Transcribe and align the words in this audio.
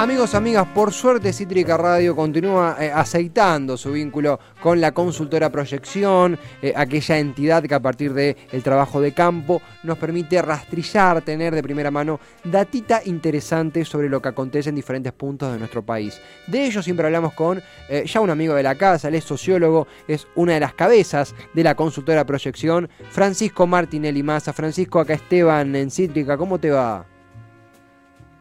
Amigos, 0.00 0.34
amigas, 0.34 0.66
por 0.68 0.94
suerte 0.94 1.30
Cítrica 1.30 1.76
Radio 1.76 2.16
continúa 2.16 2.74
eh, 2.80 2.90
aceitando 2.90 3.76
su 3.76 3.92
vínculo 3.92 4.40
con 4.62 4.80
la 4.80 4.92
consultora 4.92 5.52
Proyección, 5.52 6.38
eh, 6.62 6.72
aquella 6.74 7.18
entidad 7.18 7.62
que 7.64 7.74
a 7.74 7.80
partir 7.80 8.14
del 8.14 8.62
trabajo 8.62 9.02
de 9.02 9.12
campo 9.12 9.60
nos 9.82 9.98
permite 9.98 10.40
rastrillar, 10.40 11.20
tener 11.20 11.54
de 11.54 11.62
primera 11.62 11.90
mano 11.90 12.18
datita 12.44 13.02
interesante 13.04 13.84
sobre 13.84 14.08
lo 14.08 14.22
que 14.22 14.30
acontece 14.30 14.70
en 14.70 14.76
diferentes 14.76 15.12
puntos 15.12 15.52
de 15.52 15.58
nuestro 15.58 15.82
país. 15.82 16.18
De 16.46 16.64
ello 16.64 16.82
siempre 16.82 17.04
hablamos 17.04 17.34
con 17.34 17.62
eh, 17.90 18.04
ya 18.06 18.22
un 18.22 18.30
amigo 18.30 18.54
de 18.54 18.62
la 18.62 18.76
casa, 18.76 19.08
él 19.08 19.16
es 19.16 19.24
sociólogo, 19.24 19.86
es 20.08 20.26
una 20.34 20.54
de 20.54 20.60
las 20.60 20.72
cabezas 20.72 21.34
de 21.52 21.62
la 21.62 21.74
consultora 21.74 22.24
Proyección, 22.24 22.88
Francisco 23.10 23.66
Martinelli 23.66 24.22
Massa. 24.22 24.54
Francisco, 24.54 24.98
acá 24.98 25.12
Esteban 25.12 25.76
en 25.76 25.90
Cítrica, 25.90 26.38
¿cómo 26.38 26.58
te 26.58 26.70
va? 26.70 27.04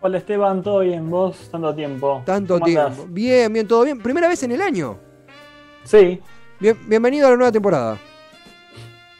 Hola 0.01 0.17
Esteban, 0.17 0.63
¿todo 0.63 0.79
bien? 0.79 1.09
¿Vos? 1.09 1.49
Tanto 1.51 1.75
tiempo. 1.75 2.21
Tanto 2.25 2.57
tiempo. 2.61 3.05
Bien, 3.09 3.51
bien, 3.51 3.67
todo 3.67 3.83
bien. 3.83 3.99
¿Primera 3.99 4.29
vez 4.29 4.41
en 4.43 4.53
el 4.53 4.61
año? 4.61 4.97
Sí. 5.83 6.21
bienvenido 6.87 7.27
a 7.27 7.31
la 7.31 7.35
nueva 7.35 7.51
temporada. 7.51 7.97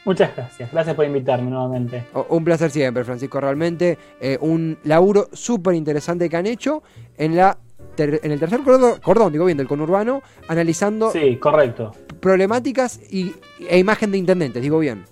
Muchas 0.06 0.34
gracias. 0.34 0.72
Gracias 0.72 0.96
por 0.96 1.04
invitarme 1.04 1.50
nuevamente. 1.50 2.04
un 2.30 2.44
placer 2.44 2.70
siempre, 2.70 3.04
Francisco. 3.04 3.38
Realmente 3.42 3.98
eh, 4.22 4.38
un 4.40 4.78
laburo 4.84 5.28
súper 5.34 5.74
interesante 5.74 6.30
que 6.30 6.36
han 6.38 6.46
hecho 6.46 6.82
en 7.18 7.36
la 7.36 7.58
en 7.98 8.32
el 8.32 8.40
tercer 8.40 8.60
cordón, 9.02 9.32
digo 9.32 9.44
bien, 9.44 9.58
del 9.58 9.68
conurbano, 9.68 10.22
analizando 10.48 11.10
sí, 11.10 11.36
correcto. 11.36 11.92
problemáticas 12.18 12.98
y, 13.12 13.34
e 13.68 13.78
imagen 13.78 14.10
de 14.10 14.16
intendentes, 14.16 14.62
digo 14.62 14.78
bien. 14.78 15.04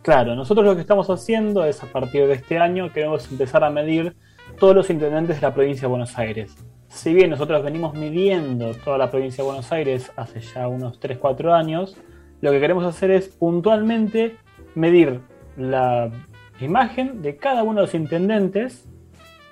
Claro, 0.00 0.34
nosotros 0.34 0.64
lo 0.64 0.74
que 0.74 0.80
estamos 0.80 1.10
haciendo 1.10 1.64
es 1.64 1.82
a 1.82 1.86
partir 1.86 2.26
de 2.26 2.34
este 2.34 2.58
año 2.58 2.90
queremos 2.92 3.30
empezar 3.30 3.62
a 3.62 3.68
medir 3.68 4.16
todos 4.62 4.76
los 4.76 4.90
intendentes 4.90 5.40
de 5.40 5.42
la 5.42 5.52
provincia 5.52 5.82
de 5.82 5.86
Buenos 5.88 6.16
Aires. 6.16 6.56
Si 6.86 7.12
bien 7.12 7.30
nosotros 7.30 7.64
venimos 7.64 7.94
midiendo 7.94 8.72
toda 8.74 8.96
la 8.96 9.10
provincia 9.10 9.42
de 9.42 9.48
Buenos 9.48 9.72
Aires 9.72 10.12
hace 10.14 10.40
ya 10.40 10.68
unos 10.68 11.00
3-4 11.00 11.52
años, 11.52 11.96
lo 12.40 12.52
que 12.52 12.60
queremos 12.60 12.84
hacer 12.84 13.10
es 13.10 13.26
puntualmente 13.26 14.36
medir 14.76 15.20
la 15.56 16.12
imagen 16.60 17.22
de 17.22 17.38
cada 17.38 17.64
uno 17.64 17.80
de 17.80 17.86
los 17.86 17.94
intendentes 17.94 18.88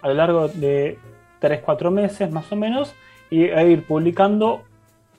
a 0.00 0.06
lo 0.06 0.14
largo 0.14 0.46
de 0.46 0.96
3-4 1.40 1.90
meses 1.90 2.30
más 2.30 2.52
o 2.52 2.54
menos 2.54 2.94
y 3.30 3.46
ir 3.46 3.84
publicando 3.88 4.62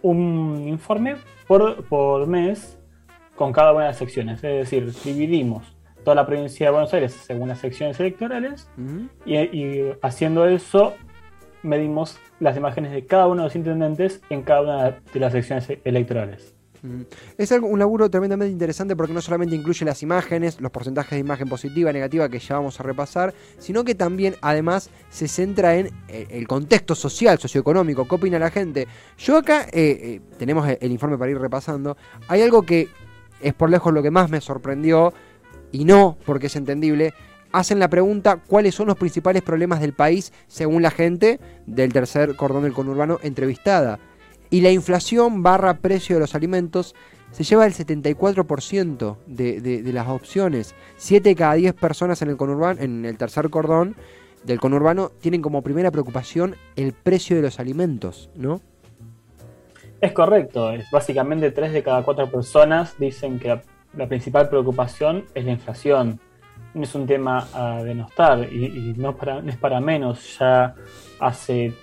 un 0.02 0.70
informe 0.70 1.18
por, 1.48 1.84
por 1.84 2.28
mes 2.28 2.80
con 3.36 3.52
cada 3.52 3.74
una 3.74 3.82
de 3.82 3.88
las 3.88 3.98
secciones. 3.98 4.42
Es 4.42 4.72
decir, 4.72 4.90
dividimos 5.04 5.76
toda 6.04 6.16
la 6.16 6.26
provincia 6.26 6.68
de 6.68 6.72
Buenos 6.72 6.94
Aires 6.94 7.14
según 7.14 7.50
las 7.50 7.60
secciones 7.60 8.00
electorales 8.00 8.70
y, 9.26 9.82
haciendo 10.02 10.46
eso 10.48 10.96
medimos 11.64 12.18
las 12.40 12.58
imágenes 12.58 12.92
de 12.92 13.06
cada 13.06 13.28
uno 13.28 13.44
de 13.44 13.48
los 13.48 13.56
intendentes 13.56 14.22
en 14.30 14.42
cada 14.42 14.62
una 14.62 14.98
de 15.14 15.20
las 15.20 15.32
secciones 15.32 15.68
electorales. 15.84 16.56
Es 17.38 17.52
un 17.52 17.78
laburo 17.78 18.10
tremendamente 18.10 18.52
interesante 18.52 18.96
porque 18.96 19.14
no 19.14 19.22
solamente 19.22 19.56
incluye 19.56 19.86
las 19.86 20.02
imágenes, 20.02 20.60
los 20.60 20.72
porcentajes 20.72 21.12
de 21.12 21.20
imagen 21.20 21.48
positiva, 21.48 21.94
negativa 21.94 22.28
que 22.28 22.40
ya 22.40 22.56
vamos 22.56 22.80
a 22.80 22.84
repasar, 22.84 23.36
sino 23.60 23.84
que 23.84 23.94
también 23.94 24.36
además 24.42 24.90
se 25.10 25.28
centra 25.28 25.76
en 25.76 25.92
eh, 26.08 26.28
el 26.32 26.48
contexto 26.48 26.96
social, 26.96 27.38
socioeconómico, 27.38 28.08
qué 28.08 28.16
opina 28.16 28.40
la 28.40 28.50
gente. 28.50 28.88
Yo 29.18 29.38
acá, 29.38 29.64
eh, 29.66 29.70
eh, 29.74 30.22
tenemos 30.40 30.68
el 30.68 30.92
informe 30.92 31.20
para 31.20 31.30
ir 31.30 31.38
repasando, 31.38 31.98
hay 32.28 32.42
algo 32.42 32.64
que 32.64 32.90
es 33.42 33.54
por 33.54 33.70
lejos 33.70 33.94
lo 33.94 34.02
que 34.02 34.12
más 34.12 34.30
me 34.30 34.42
sorprendió 34.42 35.14
y 35.72 35.86
no 35.86 36.18
porque 36.26 36.48
es 36.48 36.56
entendible, 36.56 37.14
hacen 37.52 37.80
la 37.80 37.90
pregunta 37.90 38.38
cuáles 38.48 38.76
son 38.76 38.88
los 38.88 38.98
principales 38.98 39.42
problemas 39.42 39.80
del 39.80 39.94
país 39.94 40.32
según 40.48 40.82
la 40.82 40.92
gente 40.92 41.40
del 41.66 41.94
tercer 41.94 42.36
cordón 42.36 42.64
del 42.64 42.74
conurbano 42.74 43.20
entrevistada. 43.24 44.00
Y 44.50 44.62
la 44.62 44.72
inflación 44.72 45.44
barra 45.44 45.76
precio 45.76 46.16
de 46.16 46.22
los 46.22 46.36
alimentos 46.36 46.96
se 47.32 47.44
lleva 47.44 47.66
el 47.66 47.74
74% 47.74 49.18
de, 49.26 49.62
de, 49.62 49.94
las 49.94 50.10
opciones. 50.10 50.76
7 50.98 51.30
de 51.30 51.36
cada 51.36 51.54
10 51.54 51.74
personas 51.76 52.22
en 52.22 52.30
el, 52.30 52.38
conurbano, 52.38 52.82
en 52.82 53.06
el 53.06 53.18
tercer 53.18 53.50
cordón 53.50 53.96
del 54.44 54.60
conurbano 54.60 55.10
tienen 55.22 55.42
como 55.42 55.62
primera 55.62 55.92
preocupación 55.92 56.56
el 56.76 56.94
precio 56.94 57.36
de 57.36 57.44
los 57.44 57.60
alimentos, 57.60 58.30
¿no? 58.36 58.62
Es 60.02 60.14
correcto, 60.14 60.72
es 60.72 60.90
básicamente 60.92 61.52
3 61.52 61.74
de 61.74 61.84
cada 61.84 62.04
4 62.04 62.32
personas 62.32 62.98
dicen 62.98 63.40
que 63.40 63.62
principal 64.08 64.50
preocupación 64.50 65.26
es 65.34 65.46
la 65.46 65.52
inflación. 65.52 66.20
No 66.74 66.84
es 66.84 66.96
un 66.96 67.06
tema 67.06 67.48
a 67.54 67.84
denostar 67.84 68.52
y, 68.52 68.94
no, 68.98 69.16
es 69.46 69.58
para 69.58 69.80
menos. 69.80 70.38
Ya 70.40 70.76
hace 71.20 71.74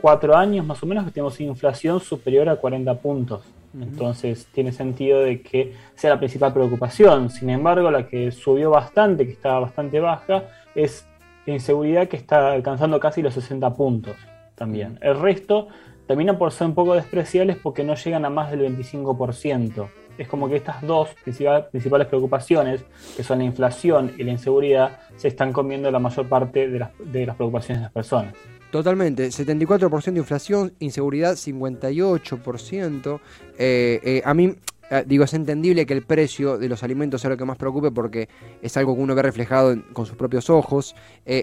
cuatro 0.00 0.36
años 0.36 0.66
más 0.66 0.82
o 0.82 0.86
menos 0.86 1.04
que 1.04 1.10
tenemos 1.10 1.40
inflación 1.40 2.00
superior 2.00 2.48
a 2.48 2.56
40 2.56 2.94
puntos. 2.96 3.42
Entonces 3.80 4.46
tiene 4.52 4.70
sentido 4.70 5.20
de 5.20 5.42
que 5.42 5.74
sea 5.96 6.10
la 6.10 6.18
principal 6.18 6.52
preocupación. 6.52 7.30
Sin 7.30 7.50
embargo, 7.50 7.90
la 7.90 8.06
que 8.06 8.30
subió 8.30 8.70
bastante, 8.70 9.26
que 9.26 9.32
estaba 9.32 9.60
bastante 9.60 9.98
baja, 9.98 10.44
es 10.74 11.06
la 11.46 11.54
inseguridad 11.54 12.08
que 12.08 12.16
está 12.16 12.52
alcanzando 12.52 13.00
casi 13.00 13.22
los 13.22 13.34
60 13.34 13.74
puntos 13.74 14.16
también. 14.54 14.98
El 15.02 15.18
resto 15.18 15.68
termina 16.06 16.38
por 16.38 16.52
ser 16.52 16.68
un 16.68 16.74
poco 16.74 16.94
despreciables 16.94 17.56
porque 17.56 17.82
no 17.82 17.94
llegan 17.94 18.24
a 18.24 18.30
más 18.30 18.50
del 18.50 18.60
25% 18.60 19.88
es 20.18 20.28
como 20.28 20.48
que 20.48 20.56
estas 20.56 20.82
dos 20.82 21.08
principales 21.22 22.06
preocupaciones, 22.06 22.84
que 23.16 23.22
son 23.22 23.38
la 23.38 23.44
inflación 23.44 24.12
y 24.18 24.24
la 24.24 24.32
inseguridad, 24.32 25.00
se 25.16 25.28
están 25.28 25.52
comiendo 25.52 25.90
la 25.90 25.98
mayor 25.98 26.28
parte 26.28 26.68
de 26.68 26.78
las, 26.78 26.90
preocupaciones 27.36 27.80
de 27.80 27.84
las 27.84 27.92
personas. 27.92 28.34
Totalmente, 28.70 29.28
74% 29.28 30.12
de 30.12 30.18
inflación, 30.18 30.72
inseguridad 30.80 31.34
58%. 31.34 33.20
Eh, 33.56 34.00
eh, 34.02 34.22
a 34.24 34.34
mí, 34.34 34.52
eh, 34.90 35.04
digo, 35.06 35.22
es 35.24 35.34
entendible 35.34 35.86
que 35.86 35.94
el 35.94 36.02
precio 36.02 36.58
de 36.58 36.68
los 36.68 36.82
alimentos 36.82 37.20
sea 37.20 37.30
lo 37.30 37.36
que 37.36 37.44
más 37.44 37.56
preocupe 37.56 37.92
porque 37.92 38.28
es 38.60 38.76
algo 38.76 38.96
que 38.96 39.00
uno 39.00 39.14
ve 39.14 39.22
reflejado 39.22 39.76
con 39.92 40.06
sus 40.06 40.16
propios 40.16 40.50
ojos. 40.50 40.96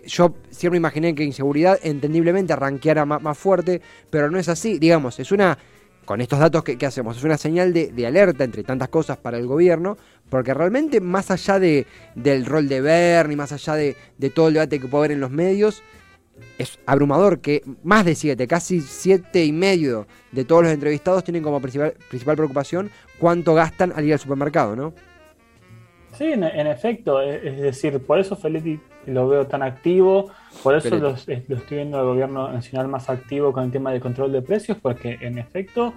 yo 0.05 0.35
siempre 0.49 0.77
imaginé 0.77 1.15
que 1.15 1.23
inseguridad 1.23 1.79
entendiblemente 1.83 2.51
arranqueara 2.51 3.05
más 3.05 3.37
fuerte, 3.37 3.81
pero 4.09 4.29
no 4.29 4.37
es 4.37 4.49
así. 4.49 4.77
Digamos, 4.77 5.17
es 5.19 5.31
una 5.31 5.57
con 6.06 6.22
estos 6.22 6.39
datos 6.39 6.63
que, 6.63 6.85
hacemos. 6.85 7.17
Es 7.17 7.23
una 7.23 7.38
señal 7.38 7.73
de, 7.73 8.07
alerta 8.07 8.44
entre 8.44 8.63
tantas 8.63 8.89
cosas 8.89 9.17
para 9.17 9.38
el 9.38 9.47
gobierno, 9.47 9.97
porque 10.29 10.53
realmente 10.53 11.00
más 11.00 11.31
allá 11.31 11.59
de, 11.59 11.85
del 12.16 12.45
rol 12.45 12.67
de 12.67 12.81
Bernie, 12.81 13.38
más 13.38 13.51
allá 13.51 13.75
de, 13.75 13.95
todo 14.34 14.47
el 14.47 14.56
debate 14.56 14.79
que 14.79 14.88
puede 14.88 15.01
haber 15.01 15.11
en 15.11 15.19
los 15.22 15.31
medios, 15.31 15.84
es 16.57 16.79
abrumador 16.85 17.40
que 17.40 17.63
más 17.84 18.03
de 18.03 18.16
siete, 18.16 18.47
casi 18.47 18.81
siete 18.81 19.45
y 19.45 19.51
medio 19.51 20.07
de 20.31 20.44
todos 20.44 20.63
los 20.63 20.72
entrevistados 20.72 21.23
tienen 21.23 21.44
como 21.44 21.61
principal, 21.61 21.94
principal 22.09 22.35
preocupación 22.35 22.90
cuánto 23.19 23.53
gastan 23.53 23.94
al 23.95 24.06
ir 24.06 24.13
al 24.13 24.19
supermercado, 24.19 24.75
¿no? 24.75 24.94
Sí, 26.13 26.25
en, 26.25 26.44
efecto, 26.44 27.22
es, 27.22 27.61
decir, 27.61 27.99
por 28.05 28.19
eso 28.19 28.35
Feletti 28.35 28.79
lo 29.05 29.27
veo 29.27 29.47
tan 29.47 29.63
activo, 29.63 30.29
por 30.61 30.75
eso 30.75 30.95
lo, 30.97 31.11
estoy 31.11 31.47
viendo 31.69 31.99
al 31.99 32.05
gobierno 32.05 32.51
nacional 32.51 32.88
más 32.89 33.09
activo 33.09 33.53
con 33.53 33.66
el 33.66 33.72
tema 33.72 33.91
del 33.91 34.01
control 34.01 34.31
de 34.31 34.41
precios, 34.41 34.77
porque 34.81 35.17
en 35.22 35.38
efecto 35.38 35.94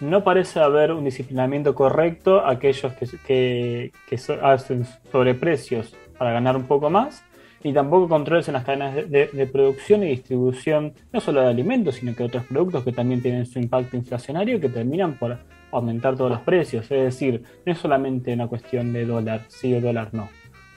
no 0.00 0.24
parece 0.24 0.60
haber 0.60 0.92
un 0.92 1.04
disciplinamiento 1.04 1.74
correcto 1.74 2.40
a 2.40 2.52
aquellos 2.52 2.92
que, 2.94 3.92
que, 4.08 4.20
hacen 4.42 4.86
sobreprecios 5.12 5.94
para 6.18 6.32
ganar 6.32 6.56
un 6.56 6.64
poco 6.64 6.88
más, 6.88 7.22
y 7.62 7.72
tampoco 7.72 8.08
controles 8.08 8.48
en 8.48 8.54
las 8.54 8.64
cadenas 8.64 8.94
de, 9.10 9.50
producción 9.52 10.02
y 10.02 10.08
distribución, 10.08 10.94
no 11.12 11.20
solo 11.20 11.42
de 11.42 11.48
alimentos, 11.48 11.96
sino 11.96 12.14
que 12.14 12.24
otros 12.24 12.44
productos 12.44 12.82
que 12.84 12.92
también 12.92 13.20
tienen 13.20 13.44
su 13.44 13.58
impacto 13.58 13.96
inflacionario 13.96 14.58
que 14.58 14.70
terminan 14.70 15.18
por 15.18 15.38
aumentar 15.72 16.16
todos 16.16 16.30
los 16.30 16.40
precios. 16.40 16.84
Es 16.90 17.04
decir, 17.04 17.42
no 17.64 17.72
es 17.72 17.78
solamente 17.78 18.32
una 18.32 18.48
cuestión 18.48 18.92
de 18.92 19.06
dólar, 19.06 19.42
sí 19.48 19.74
o 19.74 19.80
dólar 19.80 20.08
no. 20.12 20.28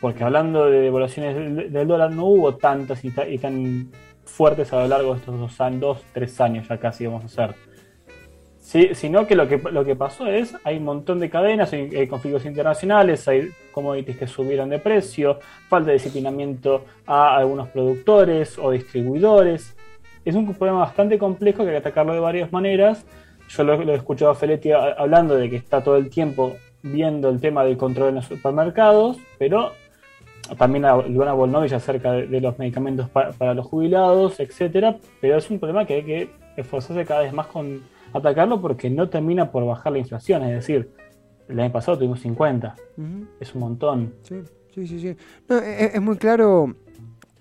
Porque 0.01 0.23
hablando 0.23 0.65
de 0.65 0.81
devaluaciones 0.81 1.71
del 1.71 1.87
dólar 1.87 2.11
no 2.11 2.25
hubo 2.25 2.55
tantas 2.55 3.03
y, 3.05 3.11
tan 3.11 3.89
fuertes 4.25 4.73
a 4.73 4.81
lo 4.81 4.87
largo 4.87 5.13
de 5.13 5.19
estos 5.19 5.39
dos, 5.39 5.79
dos, 5.79 6.03
tres 6.13 6.39
años 6.41 6.67
ya 6.67 6.77
casi 6.77 7.05
vamos 7.05 7.23
a 7.23 7.25
hacer. 7.27 7.55
Sí, 8.59 8.89
sino 8.93 9.27
que 9.27 9.35
lo, 9.35 9.47
que 9.47 9.57
lo 9.57 9.83
que 9.83 9.95
pasó 9.95 10.25
es, 10.27 10.55
hay 10.63 10.77
un 10.77 10.85
montón 10.85 11.19
de 11.19 11.29
cadenas, 11.29 11.73
hay, 11.73 12.07
conflictos 12.07 12.45
internacionales, 12.45 13.27
hay 13.27 13.49
commodities 13.71 14.17
que 14.17 14.25
subieron 14.25 14.69
de 14.69 14.79
precio, 14.79 15.39
falta 15.67 15.87
de 15.87 15.93
disciplinamiento 15.93 16.85
a 17.05 17.35
algunos 17.37 17.67
productores 17.69 18.57
o 18.57 18.71
distribuidores. 18.71 19.75
Es 20.23 20.35
un 20.35 20.53
problema 20.53 20.79
bastante 20.79 21.17
complejo 21.17 21.63
que 21.63 21.69
hay 21.69 21.73
que 21.75 21.79
atacarlo 21.79 22.13
de 22.13 22.19
varias 22.19 22.51
maneras 22.53 23.05
yo 23.55 23.63
lo, 23.63 23.81
he 23.81 23.95
escuchado 23.95 24.31
a 24.31 24.35
Feletti 24.35 24.71
hablando 24.71 25.35
de 25.35 25.49
que 25.49 25.57
está 25.57 25.83
todo 25.83 25.97
el 25.97 26.09
tiempo 26.09 26.55
viendo 26.81 27.29
el 27.29 27.39
tema 27.39 27.63
del 27.63 27.77
control 27.77 28.09
en 28.09 28.15
los 28.15 28.25
supermercados, 28.25 29.17
pero 29.37 29.71
también 30.57 30.85
a 30.85 30.97
Luana 30.97 31.33
Volnovich 31.33 31.73
acerca 31.73 32.11
de, 32.11 32.41
los 32.41 32.57
medicamentos 32.59 33.09
para 33.09 33.53
los 33.53 33.65
jubilados, 33.65 34.39
etcétera, 34.39 34.97
pero 35.21 35.37
es 35.37 35.49
un 35.49 35.59
problema 35.59 35.85
que 35.85 35.95
hay 35.95 36.03
que 36.03 36.29
esforzarse 36.57 37.05
cada 37.05 37.21
vez 37.21 37.33
más 37.33 37.47
con 37.47 37.83
atacarlo 38.13 38.61
porque 38.61 38.89
no 38.89 39.09
termina 39.09 39.51
por 39.51 39.65
bajar 39.65 39.93
la 39.93 39.99
inflación, 39.99 40.43
es 40.43 40.55
decir, 40.55 40.89
El 41.47 41.59
año 41.59 41.71
pasado 41.71 41.97
tuvimos 41.97 42.21
50. 42.21 42.75
Es 43.39 43.53
un 43.53 43.61
montón. 43.61 44.13
Sí, 44.23 44.35
sí, 44.73 44.87
sí. 44.87 44.99
sí. 44.99 45.15
es, 45.49 46.01
muy 46.01 46.17
claro. 46.17 46.75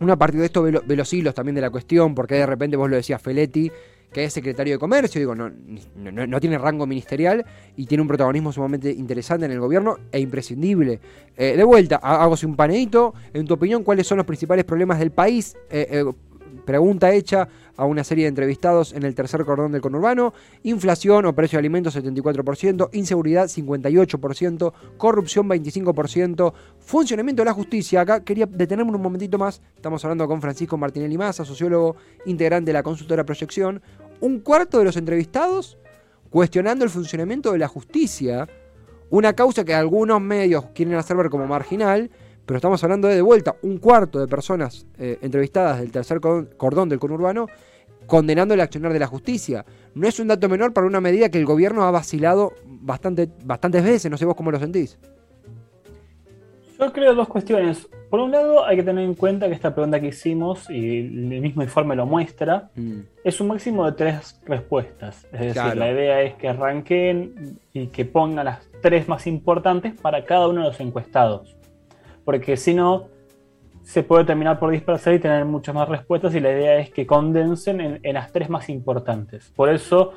Una 0.00 0.16
parte 0.16 0.38
de 0.38 0.46
esto 0.46 0.62
ve, 0.62 0.96
los 0.96 1.12
hilos 1.12 1.34
también 1.34 1.54
de 1.54 1.60
la 1.60 1.70
cuestión, 1.70 2.14
porque 2.14 2.34
de 2.34 2.46
repente 2.46 2.76
vos 2.76 2.90
lo 2.90 2.96
decías 2.96 3.22
Feletti, 3.22 3.70
que 4.12 4.24
es 4.24 4.32
secretario 4.32 4.74
de 4.74 4.78
Comercio, 4.78 5.18
digo, 5.18 5.34
no, 5.34 5.50
no, 5.96 6.40
tiene 6.40 6.58
rango 6.58 6.86
ministerial 6.86 7.44
y 7.76 7.86
tiene 7.86 8.02
un 8.02 8.08
protagonismo 8.08 8.52
sumamente 8.52 8.90
interesante 8.90 9.46
en 9.46 9.52
el 9.52 9.60
gobierno 9.60 9.98
e 10.10 10.20
imprescindible. 10.20 11.00
Eh, 11.36 11.56
de 11.56 11.64
vuelta, 11.64 11.96
hago 11.96 12.36
un 12.44 12.56
panedito. 12.56 13.14
En 13.32 13.46
tu 13.46 13.54
opinión, 13.54 13.82
¿cuáles 13.82 14.06
son 14.06 14.18
los 14.18 14.26
principales 14.26 14.64
problemas 14.64 14.98
del 14.98 15.10
país? 15.12 15.56
Eh, 15.70 15.86
eh, 15.90 16.04
pregunta 16.64 17.12
hecha 17.12 17.48
a 17.76 17.86
una 17.86 18.04
serie 18.04 18.24
de 18.24 18.28
entrevistados 18.28 18.92
en 18.92 19.02
el 19.02 19.14
tercer 19.14 19.44
cordón 19.44 19.72
del 19.72 19.80
conurbano. 19.80 20.34
Inflación 20.62 21.26
o 21.26 21.34
precio 21.34 21.56
de 21.56 21.60
alimentos 21.60 21.96
74%, 21.96 22.90
inseguridad 22.92 23.46
58%, 23.46 24.72
corrupción 24.96 25.48
25%, 25.48 26.52
funcionamiento 26.78 27.42
de 27.42 27.46
la 27.46 27.54
justicia. 27.54 28.02
Acá 28.02 28.22
quería 28.22 28.46
detenerme 28.46 28.92
un 28.92 29.02
momentito 29.02 29.38
más. 29.38 29.60
Estamos 29.74 30.04
hablando 30.04 30.28
con 30.28 30.40
Francisco 30.40 30.76
Martinelli 30.76 31.16
Massa, 31.16 31.44
sociólogo 31.44 31.96
integrante 32.26 32.70
de 32.70 32.74
la 32.74 32.82
consultora 32.82 33.24
Proyección. 33.24 33.82
Un 34.22 34.38
cuarto 34.38 34.78
de 34.78 34.84
los 34.84 34.96
entrevistados 34.96 35.78
cuestionando 36.30 36.84
el 36.84 36.90
funcionamiento 36.90 37.50
de 37.50 37.58
la 37.58 37.66
justicia. 37.66 38.48
Una 39.10 39.32
causa 39.32 39.64
que 39.64 39.74
algunos 39.74 40.20
medios 40.20 40.66
quieren 40.72 40.94
hacer 40.94 41.16
ver 41.16 41.28
como 41.28 41.44
marginal, 41.48 42.08
pero 42.46 42.58
estamos 42.58 42.82
hablando 42.84 43.08
de, 43.08 43.16
de 43.16 43.22
vuelta 43.22 43.56
un 43.62 43.78
cuarto 43.78 44.20
de 44.20 44.28
personas 44.28 44.86
eh, 44.96 45.18
entrevistadas 45.22 45.80
del 45.80 45.90
tercer 45.90 46.20
cordón 46.20 46.88
del 46.88 47.00
conurbano 47.00 47.48
condenando 48.06 48.54
el 48.54 48.60
accionar 48.60 48.92
de 48.92 49.00
la 49.00 49.08
justicia. 49.08 49.66
No 49.96 50.06
es 50.06 50.20
un 50.20 50.28
dato 50.28 50.48
menor 50.48 50.72
para 50.72 50.86
una 50.86 51.00
medida 51.00 51.28
que 51.28 51.38
el 51.38 51.44
gobierno 51.44 51.82
ha 51.82 51.90
vacilado 51.90 52.52
bastante, 52.64 53.28
bastantes 53.44 53.82
veces, 53.82 54.08
no 54.08 54.16
sé 54.16 54.24
vos 54.24 54.36
cómo 54.36 54.52
lo 54.52 54.60
sentís. 54.60 55.00
Yo 56.82 56.92
creo 56.92 57.14
dos 57.14 57.28
cuestiones. 57.28 57.88
Por 58.10 58.20
un 58.20 58.30
lado, 58.30 58.64
hay 58.66 58.76
que 58.76 58.82
tener 58.82 59.04
en 59.04 59.14
cuenta 59.14 59.48
que 59.48 59.54
esta 59.54 59.74
pregunta 59.74 60.00
que 60.00 60.08
hicimos, 60.08 60.68
y 60.68 60.98
el 60.98 61.40
mismo 61.40 61.62
informe 61.62 61.96
lo 61.96 62.06
muestra, 62.06 62.70
mm. 62.74 63.00
es 63.24 63.40
un 63.40 63.48
máximo 63.48 63.86
de 63.86 63.92
tres 63.92 64.40
respuestas. 64.44 65.26
Es 65.32 65.54
decir, 65.54 65.76
la 65.76 65.90
idea 65.90 66.22
es 66.22 66.34
que 66.34 66.48
arranquen 66.48 67.58
y 67.72 67.86
que 67.86 68.04
pongan 68.04 68.44
las 68.44 68.68
tres 68.82 69.08
más 69.08 69.26
importantes 69.26 69.94
para 70.00 70.24
cada 70.24 70.48
uno 70.48 70.62
de 70.62 70.68
los 70.68 70.80
encuestados 70.80 71.56
porque 72.24 72.56
si 72.56 72.74
no, 72.74 73.08
se 73.82 74.02
puede 74.02 74.24
terminar 74.24 74.58
por 74.58 74.70
dispersar 74.70 75.14
y 75.14 75.18
tener 75.18 75.44
muchas 75.44 75.74
más 75.74 75.88
respuestas 75.88 76.34
y 76.34 76.40
la 76.40 76.52
idea 76.52 76.78
es 76.78 76.90
que 76.90 77.06
condensen 77.06 78.00
en, 78.02 78.14
las 78.14 78.32
tres 78.32 78.48
más 78.48 78.68
importantes. 78.68 79.52
Por 79.56 79.68
eso, 79.68 80.12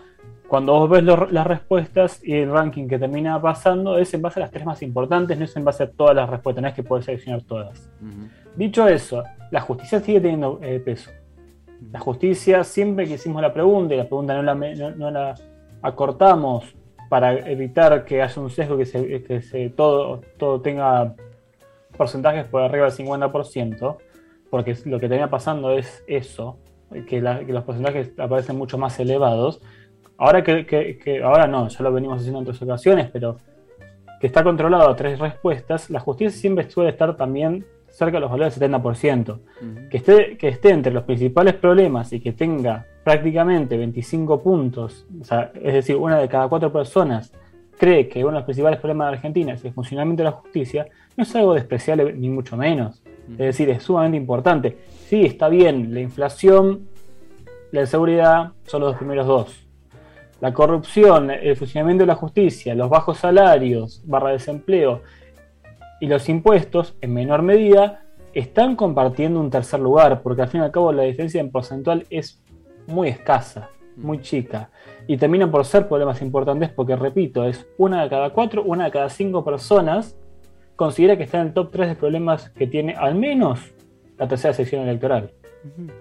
cuando 0.48 0.74
vos 0.74 0.90
ves 0.90 1.04
las 1.04 1.48
respuestas 1.48 2.22
y 2.24 2.34
el 2.34 2.52
ranking 2.52 2.88
que 2.88 3.00
termina 3.00 3.42
pasando, 3.42 3.98
es 3.98 4.14
en 4.14 4.22
base 4.22 4.40
a 4.40 4.44
las 4.44 4.52
tres 4.52 4.66
más 4.66 4.82
importantes, 4.84 5.38
no 5.38 5.46
es 5.46 5.56
en 5.56 5.66
base 5.66 5.84
a 5.84 5.92
todas 5.92 6.16
las 6.16 6.30
respuestas, 6.30 6.62
no 6.62 6.68
es 6.68 6.74
que 6.76 6.84
puedes 6.84 7.06
seleccionar 7.06 7.42
todas. 7.44 7.90
Dicho 8.56 8.88
eso, 8.88 9.24
la 9.52 9.62
justicia 9.62 10.00
sigue 10.00 10.22
teniendo 10.22 10.60
eh, 10.62 10.80
peso. 10.80 11.12
La 11.92 12.00
justicia, 12.00 12.64
siempre 12.64 13.06
que 13.06 13.16
hicimos 13.16 13.42
la 13.42 13.54
pregunta 13.54 13.94
y 13.94 13.98
la 13.98 14.06
pregunta 14.06 14.36
no 14.36 14.44
la, 14.44 14.56
no, 14.56 15.12
la 15.12 15.36
acortamos 15.82 16.76
para 17.10 17.34
evitar 17.50 18.06
que 18.06 18.22
haya 18.22 18.42
un 18.42 18.50
sesgo, 18.50 18.78
que, 18.78 18.86
se, 18.86 19.24
que 19.24 19.42
se, 19.42 19.70
todo, 19.70 20.22
todo 20.38 20.62
tenga 20.62 21.16
porcentajes 21.98 22.46
por 22.46 22.62
arriba 22.62 22.90
del 22.90 22.94
50%, 22.94 23.98
porque 24.50 24.76
lo 24.86 25.00
que 25.00 25.10
tenía 25.10 25.30
pasando 25.30 25.72
es 25.72 26.04
eso, 26.08 26.58
que, 27.08 27.22
los 27.22 27.64
porcentajes 27.64 28.12
aparecen 28.18 28.58
mucho 28.58 28.78
más 28.78 29.00
elevados. 29.00 29.62
Ahora 30.18 30.44
que, 30.44 31.22
ahora 31.24 31.48
no, 31.48 31.68
ya 31.68 31.84
lo 31.84 31.92
venimos 31.92 32.20
haciendo 32.20 32.40
en 32.40 32.44
otras 32.44 32.62
ocasiones, 32.62 33.10
pero 33.12 33.38
que 34.20 34.28
está 34.28 34.44
controlado 34.44 34.90
a 34.90 34.96
tres 34.96 35.20
respuestas, 35.20 35.90
la 35.90 36.00
justicia 36.00 36.40
siempre 36.40 36.70
suele 36.70 36.92
estar 36.92 37.16
también 37.18 37.66
cerca 37.90 38.18
de 38.18 38.22
los 38.22 38.32
valores 38.32 38.58
del 38.60 38.72
70%. 38.72 39.40
que, 39.90 39.98
esté, 39.98 40.38
que 40.38 40.48
esté 40.50 40.70
entre 40.70 40.94
los 40.94 41.04
principales 41.04 41.54
problemas 41.54 42.12
y 42.14 42.20
que 42.20 42.34
tenga 42.34 42.86
prácticamente 43.04 43.78
25 43.78 44.42
puntos, 44.42 45.06
es 45.54 45.74
decir, 45.74 45.96
una 45.96 46.18
de 46.18 46.28
cada 46.28 46.48
cuatro 46.48 46.72
personas 46.72 47.32
cree 47.78 48.08
que 48.08 48.20
uno 48.24 48.32
de 48.32 48.40
los 48.40 48.44
principales 48.46 48.80
problemas 48.80 49.08
de 49.08 49.16
Argentina 49.16 49.54
es 49.54 49.64
el 49.64 49.74
funcionamiento 49.74 50.24
de 50.24 50.30
la 50.30 50.32
justicia, 50.32 50.88
no 51.16 51.24
es 51.24 51.36
algo 51.36 51.54
despreciable 51.54 52.14
ni 52.14 52.30
mucho 52.30 52.58
menos. 52.58 53.02
Es 53.32 53.38
decir, 53.38 53.70
es 53.70 53.84
sumamente 53.84 54.18
importante. 54.18 54.78
Sí, 55.08 55.26
está 55.26 55.50
bien, 55.50 55.94
la 55.94 56.00
inflación, 56.00 56.88
la 57.72 57.82
inseguridad 57.82 58.52
son 58.66 58.82
los 58.82 58.92
dos 58.92 58.98
primeros 58.98 59.28
dos. 59.28 59.65
La 60.42 60.54
corrupción, 60.54 61.32
el 61.32 61.56
funcionamiento 61.56 62.04
de 62.04 62.08
la 62.08 62.16
justicia, 62.16 62.76
los 62.76 62.90
bajos 62.90 63.18
salarios, 63.18 64.02
barra 64.06 64.32
desempleo 64.32 65.02
y 66.02 66.08
los 66.08 66.28
impuestos, 66.28 66.96
en 67.02 67.14
menor 67.14 67.42
medida, 67.42 68.02
están 68.34 68.76
compartiendo 68.76 69.40
un 69.40 69.50
tercer 69.50 69.80
lugar, 69.80 70.22
porque 70.22 70.42
al 70.42 70.50
fin 70.50 70.62
y 70.62 70.64
al 70.66 70.72
cabo 70.72 70.92
la 70.92 71.04
diferencia 71.04 71.40
en 71.40 71.52
porcentual 71.52 72.06
es 72.10 72.44
muy 72.86 73.08
escasa, 73.08 73.70
muy 73.96 74.20
chica. 74.20 74.70
Y 75.08 75.18
terminan 75.18 75.52
por 75.52 75.64
ser 75.66 75.88
problemas 75.88 76.22
importantes 76.22 76.70
porque, 76.70 76.98
repito, 76.98 77.46
es 77.46 77.66
una 77.78 78.04
de 78.04 78.10
cada 78.10 78.32
cuatro, 78.32 78.64
una 78.64 78.86
de 78.86 78.92
cada 78.92 79.10
cinco 79.10 79.46
personas 79.46 80.18
considera 80.76 81.16
que 81.16 81.24
está 81.24 81.40
en 81.40 81.48
el 81.48 81.54
top 81.54 81.72
3 81.72 81.90
de 81.90 81.96
problemas 81.96 82.50
que 82.50 82.68
tiene 82.68 82.94
al 82.94 83.16
menos 83.16 83.74
la 84.18 84.28
tercera 84.28 84.54
sección 84.54 84.84
electoral. 84.84 85.32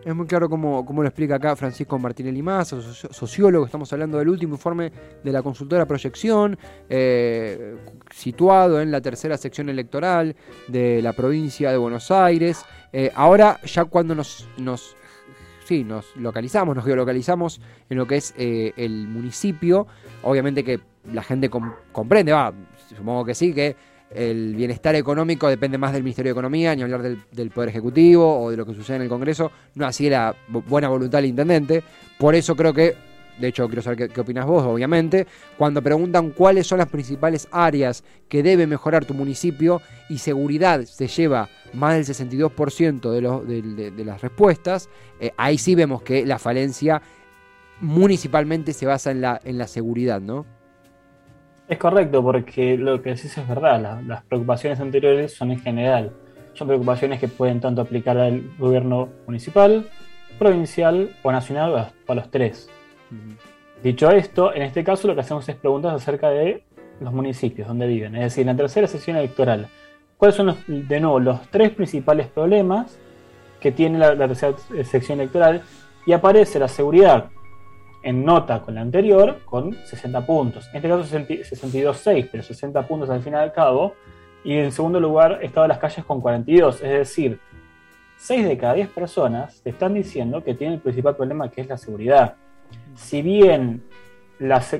Es 0.04 0.14
muy 0.14 0.26
claro 0.26 0.48
cómo, 0.50 0.84
lo 0.86 1.04
explica 1.04 1.36
acá 1.36 1.56
Francisco 1.56 1.98
Martinelli 1.98 2.42
Massa, 2.42 2.80
sociólogo. 2.82 3.64
Estamos 3.64 3.90
hablando 3.92 4.18
del 4.18 4.28
último 4.28 4.54
informe 4.54 4.92
de 5.22 5.32
la 5.32 5.42
consultora 5.42 5.86
Proyección, 5.86 6.58
eh, 6.88 7.76
situado 8.10 8.80
en 8.80 8.90
la 8.90 9.00
tercera 9.00 9.38
sección 9.38 9.70
electoral 9.70 10.36
de 10.68 11.00
la 11.00 11.14
provincia 11.14 11.70
de 11.70 11.78
Buenos 11.78 12.10
Aires. 12.10 12.64
Eh, 12.92 13.10
ahora, 13.14 13.58
ya 13.64 13.86
cuando 13.86 14.14
nos, 14.14 14.46
nos, 14.58 14.96
sí, 15.64 15.82
nos 15.82 16.14
localizamos, 16.16 16.76
nos 16.76 16.84
geolocalizamos 16.84 17.60
en 17.88 17.96
lo 17.96 18.06
que 18.06 18.16
es 18.16 18.34
eh, 18.36 18.72
el 18.76 19.08
municipio, 19.08 19.86
obviamente 20.22 20.62
que 20.62 20.80
la 21.10 21.22
gente 21.22 21.48
comprende, 21.48 22.32
va, 22.32 22.52
supongo 22.94 23.24
que 23.24 23.34
sí, 23.34 23.54
que 23.54 23.76
el 24.14 24.54
bienestar 24.54 24.94
económico 24.94 25.48
depende 25.48 25.76
más 25.76 25.92
del 25.92 26.02
Ministerio 26.02 26.30
de 26.30 26.34
Economía, 26.34 26.74
ni 26.74 26.82
hablar 26.82 27.02
del, 27.02 27.50
Poder 27.50 27.70
Ejecutivo 27.70 28.42
o 28.42 28.50
de 28.50 28.56
lo 28.56 28.64
que 28.64 28.74
sucede 28.74 28.96
en 28.96 29.02
el 29.02 29.08
Congreso, 29.08 29.50
no 29.74 29.86
así 29.86 30.08
la 30.08 30.34
buena 30.48 30.88
voluntad 30.88 31.18
del 31.18 31.26
intendente. 31.26 31.82
Por 32.18 32.34
eso 32.34 32.54
creo 32.54 32.72
que, 32.72 32.94
de 33.38 33.48
hecho 33.48 33.66
quiero 33.66 33.82
saber 33.82 34.08
qué, 34.08 34.20
opinas 34.20 34.46
vos, 34.46 34.64
obviamente, 34.64 35.26
cuando 35.58 35.82
preguntan 35.82 36.30
cuáles 36.30 36.66
son 36.66 36.78
las 36.78 36.88
principales 36.88 37.48
áreas 37.50 38.04
que 38.28 38.42
debe 38.42 38.66
mejorar 38.66 39.04
tu 39.04 39.14
municipio 39.14 39.82
y 40.08 40.18
seguridad 40.18 40.84
se 40.84 41.08
lleva 41.08 41.48
más 41.72 41.94
del 41.94 42.04
62% 42.04 43.10
de, 43.10 43.90
de, 43.90 44.04
las 44.04 44.22
respuestas, 44.22 44.88
eh, 45.20 45.32
ahí 45.36 45.58
sí 45.58 45.74
vemos 45.74 46.02
que 46.02 46.24
la 46.24 46.38
falencia 46.38 47.02
municipalmente 47.80 48.72
se 48.72 48.86
basa 48.86 49.10
en 49.10 49.20
la, 49.20 49.40
en 49.44 49.58
la 49.58 49.66
seguridad, 49.66 50.20
¿no? 50.20 50.46
Es 51.66 51.78
correcto, 51.78 52.22
porque 52.22 52.76
lo 52.76 53.00
que 53.00 53.10
decís 53.10 53.36
es 53.38 53.48
verdad, 53.48 54.00
las 54.06 54.22
preocupaciones 54.24 54.80
anteriores 54.80 55.34
son 55.34 55.50
en 55.50 55.60
general. 55.60 56.12
Son 56.52 56.68
preocupaciones 56.68 57.18
que 57.18 57.28
pueden 57.28 57.60
tanto 57.60 57.80
aplicar 57.80 58.18
al 58.18 58.50
gobierno 58.58 59.08
municipal, 59.26 59.88
provincial 60.38 61.10
o 61.22 61.32
nacional 61.32 61.90
a 62.06 62.14
los 62.14 62.30
tres. 62.30 62.68
Dicho 63.82 64.10
esto, 64.10 64.54
en 64.54 64.62
este 64.62 64.84
caso 64.84 65.08
lo 65.08 65.14
que 65.14 65.22
hacemos 65.22 65.48
es 65.48 65.56
preguntas 65.56 65.94
acerca 65.94 66.28
de 66.30 66.64
los 67.00 67.12
municipios 67.12 67.66
donde 67.66 67.86
viven. 67.86 68.14
Es 68.16 68.22
decir, 68.22 68.42
en 68.42 68.48
la 68.48 68.56
tercera 68.56 68.86
sesión 68.86 69.16
electoral, 69.16 69.68
¿cuáles 70.18 70.36
son 70.36 70.46
los, 70.46 70.56
de 70.66 71.00
nuevo 71.00 71.18
los 71.18 71.48
tres 71.48 71.70
principales 71.70 72.26
problemas 72.26 72.98
que 73.60 73.72
tiene 73.72 73.98
la, 73.98 74.14
la 74.14 74.28
tercera 74.28 74.54
sección 74.84 75.20
electoral? 75.20 75.62
Y 76.06 76.12
aparece 76.12 76.58
la 76.58 76.68
seguridad 76.68 77.30
en 78.04 78.24
nota 78.24 78.60
con 78.60 78.74
la 78.74 78.82
anterior 78.82 79.40
con 79.44 79.74
60 79.74 80.26
puntos. 80.26 80.68
En 80.72 80.76
este 80.76 80.88
caso 80.88 81.04
62-6, 81.04 82.28
pero 82.30 82.42
60 82.42 82.86
puntos 82.86 83.10
al 83.10 83.22
fin 83.22 83.32
y 83.32 83.36
al 83.36 83.52
cabo. 83.52 83.94
Y 84.44 84.58
en 84.58 84.70
segundo 84.72 85.00
lugar 85.00 85.40
estaba 85.42 85.66
las 85.66 85.78
calles 85.78 86.04
con 86.04 86.20
42. 86.20 86.82
Es 86.82 86.90
decir, 86.90 87.40
6 88.18 88.46
de 88.46 88.58
cada 88.58 88.74
10 88.74 88.88
personas 88.90 89.60
te 89.62 89.70
están 89.70 89.94
diciendo 89.94 90.44
que 90.44 90.54
tienen 90.54 90.74
el 90.74 90.80
principal 90.80 91.16
problema 91.16 91.50
que 91.50 91.62
es 91.62 91.68
la 91.68 91.78
seguridad. 91.78 92.36
Si 92.94 93.22
bien 93.22 93.82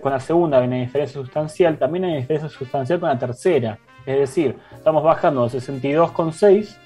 con 0.02 0.12
la 0.12 0.20
segunda 0.20 0.58
hay 0.58 0.66
una 0.66 0.76
diferencia 0.76 1.20
sustancial, 1.20 1.78
también 1.78 2.04
hay 2.04 2.16
diferencia 2.16 2.50
sustancial 2.50 3.00
con 3.00 3.08
la 3.08 3.18
tercera. 3.18 3.78
Es 4.04 4.18
decir, 4.18 4.56
estamos 4.74 5.02
bajando 5.02 5.48
de 5.48 5.58
62,6 5.58 6.76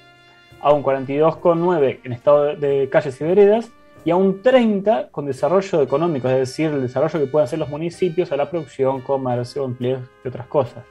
a 0.61 0.71
un 0.71 0.83
42,9 0.83 1.99
en 2.03 2.13
estado 2.13 2.55
de 2.55 2.87
calles 2.89 3.19
y 3.19 3.23
veredas 3.25 3.71
y 4.05 4.11
a 4.11 4.15
un 4.15 4.41
30 4.41 5.09
con 5.09 5.25
desarrollo 5.25 5.81
económico, 5.81 6.29
es 6.29 6.37
decir, 6.37 6.67
el 6.67 6.81
desarrollo 6.81 7.19
que 7.19 7.27
pueden 7.27 7.45
hacer 7.45 7.59
los 7.59 7.69
municipios 7.69 8.31
a 8.31 8.37
la 8.37 8.49
producción, 8.49 9.01
comercio, 9.01 9.65
empleos 9.65 10.01
y 10.23 10.27
otras 10.27 10.47
cosas. 10.47 10.83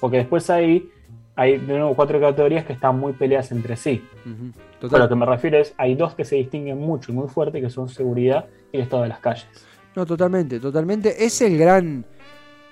Porque 0.00 0.18
después 0.18 0.50
ahí 0.50 0.90
hay 1.36 1.58
de 1.58 1.78
nuevo 1.78 1.94
cuatro 1.94 2.20
categorías 2.20 2.64
que 2.64 2.72
están 2.72 2.98
muy 2.98 3.12
peleadas 3.12 3.52
entre 3.52 3.76
sí. 3.76 4.02
A 4.90 4.98
lo 4.98 5.08
que 5.08 5.14
me 5.14 5.26
refiero 5.26 5.58
es, 5.58 5.74
hay 5.76 5.94
dos 5.94 6.14
que 6.14 6.24
se 6.24 6.36
distinguen 6.36 6.78
mucho 6.78 7.12
y 7.12 7.14
muy 7.14 7.28
fuerte, 7.28 7.60
que 7.60 7.70
son 7.70 7.88
seguridad 7.88 8.46
y 8.72 8.76
el 8.78 8.82
estado 8.82 9.02
de 9.02 9.08
las 9.08 9.20
calles. 9.20 9.46
No, 9.94 10.04
totalmente, 10.04 10.60
totalmente. 10.60 11.24
Es 11.24 11.40
el 11.40 11.56
gran 11.56 12.04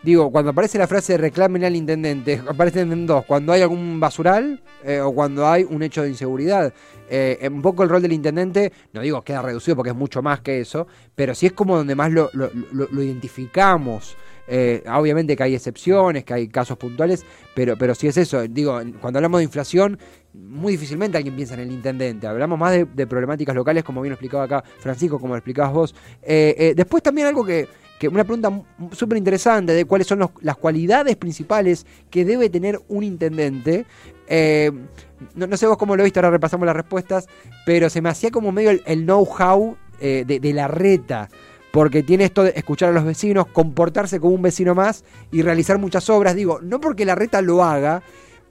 Digo, 0.05 0.31
cuando 0.31 0.51
aparece 0.51 0.77
la 0.77 0.87
frase 0.87 1.17
reclamen 1.17 1.65
al 1.65 1.75
intendente, 1.75 2.43
aparecen 2.47 2.93
en 2.93 3.07
dos, 3.07 3.25
cuando 3.25 3.53
hay 3.53 3.63
algún 3.63 3.99
basural 3.99 4.61
eh, 4.85 5.01
o 5.01 5.15
cuando 5.15 5.47
hay 5.47 5.65
un 5.65 5.83
hecho 5.83 6.03
de 6.03 6.11
inseguridad. 6.11 6.75
Eh, 7.09 7.49
un 7.51 7.63
poco 7.63 7.83
el 7.83 7.89
rol 7.89 8.03
del 8.03 8.13
intendente, 8.13 8.73
no 8.93 9.01
digo 9.01 9.23
queda 9.23 9.41
reducido 9.41 9.77
porque 9.77 9.91
es 9.91 9.97
mucho 9.97 10.21
más 10.23 10.41
que 10.41 10.61
eso, 10.61 10.87
pero 11.15 11.35
sí 11.35 11.47
es 11.47 11.53
como 11.53 11.77
donde 11.77 11.95
más 11.95 12.13
lo, 12.13 12.31
identificamos. 13.01 14.17
Eh, 14.47 14.85
obviamente 14.93 15.37
que 15.37 15.43
hay 15.43 15.55
excepciones, 15.55 16.23
que 16.25 16.35
hay 16.35 16.49
casos 16.49 16.77
puntuales, 16.77 17.25
pero, 17.55 17.79
pero 17.79 17.95
sí 17.95 18.07
es 18.07 18.19
eso. 18.19 18.43
Digo, 18.47 18.79
cuando 19.01 19.19
hablamos 19.19 19.39
de 19.39 19.45
inflación, 19.45 19.99
muy 20.35 20.73
difícilmente 20.73 21.17
alguien 21.17 21.35
piensa 21.35 21.55
en 21.55 21.61
el 21.61 21.73
intendente. 21.73 22.27
Hablamos 22.27 22.59
más 22.59 22.73
de, 22.73 23.07
problemáticas 23.07 23.55
locales, 23.55 23.85
como 23.85 24.03
bien 24.03 24.11
lo 24.11 24.15
explicaba 24.17 24.45
acá 24.45 24.65
Francisco, 24.81 25.19
como 25.19 25.33
lo 25.33 25.39
explicabas 25.39 25.73
vos. 25.73 25.95
después 26.23 27.03
también 27.03 27.27
algo 27.27 27.45
que, 27.45 27.69
que 27.99 28.09
una 28.09 28.25
pregunta 28.25 28.51
súper 28.93 29.19
interesante 29.19 29.73
de 29.73 29.85
cuáles 29.85 30.07
son 30.07 30.29
las 30.41 30.57
cualidades 30.57 31.17
principales 31.17 31.87
que 32.11 32.25
debe 32.25 32.51
tener 32.51 32.81
un 32.89 33.05
intendente. 33.05 33.87
Eh, 34.27 34.71
no, 35.35 35.57
sé 35.57 35.67
vos 35.67 35.79
cómo 35.79 35.97
lo 35.97 36.05
viste, 36.05 36.19
ahora 36.19 36.31
repasamos 36.31 36.67
las 36.67 36.77
respuestas, 36.77 37.27
pero 37.65 37.89
se 37.89 38.03
me 38.03 38.09
hacía 38.09 38.31
como 38.31 38.53
medio 38.53 38.71
el, 38.71 39.05
know-how 39.05 39.77
eh, 40.01 40.25
de, 40.27 40.53
la 40.53 40.69
reta 40.69 41.29
porque 41.73 42.05
tiene 42.05 42.25
esto 42.25 42.45
de 42.45 42.53
escuchar 42.55 42.91
a 42.91 42.93
los 42.93 43.05
vecinos, 43.05 43.47
comportarse 43.49 44.21
como 44.21 44.35
un 44.35 44.43
vecino 44.43 44.77
más 44.77 45.05
y 45.33 45.43
realizar 45.43 45.77
muchas 45.79 46.09
obras. 46.09 46.37
Digo, 46.37 46.61
no 46.63 46.81
porque 46.81 47.05
la 47.05 47.17
reta 47.17 47.43
lo 47.43 47.65
haga, 47.65 48.01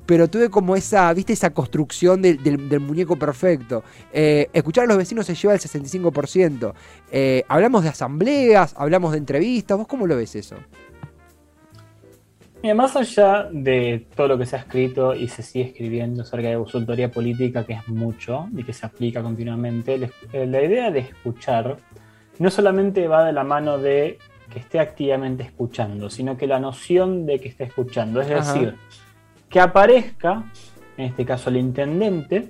pero 0.06 0.28
tuve 0.28 0.50
como 0.50 0.76
esa, 0.76 1.14
viste, 1.14 1.34
esa 1.34 1.52
construcción 1.52 2.22
del, 2.22 2.80
muñeco 2.80 3.16
perfecto. 3.16 3.84
Eh, 4.12 4.50
escuchar 4.54 4.86
a 4.86 4.88
los 4.88 4.98
vecinos 4.98 5.26
se 5.26 5.36
lleva 5.36 5.54
el 5.54 5.60
65%. 5.60 6.74
Eh, 7.12 7.44
hablamos 7.48 7.84
de 7.84 7.90
asambleas, 7.90 8.74
hablamos 8.78 9.12
de 9.14 9.20
entrevistas. 9.20 9.78
¿Vos 9.78 9.88
cómo 9.88 10.08
lo 10.08 10.16
ves 10.16 10.36
eso? 10.36 10.56
Mira, 12.62 12.76
más 12.76 12.96
allá 12.96 13.50
de 13.52 14.08
todo 14.16 14.30
lo 14.30 14.38
que 14.38 14.46
se 14.46 14.56
ha 14.56 14.60
escrito 14.60 15.14
y 15.14 15.28
se 15.28 15.44
sigue 15.44 15.66
escribiendo 15.66 16.22
acerca 16.22 16.48
de 16.48 16.56
consultoría 16.56 17.12
política, 17.12 17.66
que 17.66 17.74
es 17.74 17.88
mucho 17.90 18.48
y 18.56 18.64
que 18.64 18.72
se 18.72 18.86
aplica 18.86 19.22
continuamente, 19.22 20.10
eh, 20.32 20.46
la 20.46 20.64
idea 20.64 20.90
de 20.90 21.00
escuchar 21.00 21.76
no 22.40 22.50
solamente 22.50 23.08
va 23.08 23.26
de 23.26 23.34
la 23.34 23.44
mano 23.44 23.78
de 23.78 24.18
que 24.50 24.60
esté 24.60 24.80
activamente 24.80 25.44
escuchando, 25.44 26.10
sino 26.10 26.38
que 26.38 26.48
la 26.48 26.60
noción 26.60 27.26
de 27.26 27.40
que 27.40 27.50
esté 27.50 27.66
escuchando. 27.66 28.22
Es 28.22 28.30
decir, 28.30 28.76
que 29.54 29.60
aparezca, 29.60 30.44
en 30.98 31.06
este 31.06 31.24
caso 31.24 31.52
el 31.52 31.58
intendente, 31.58 32.50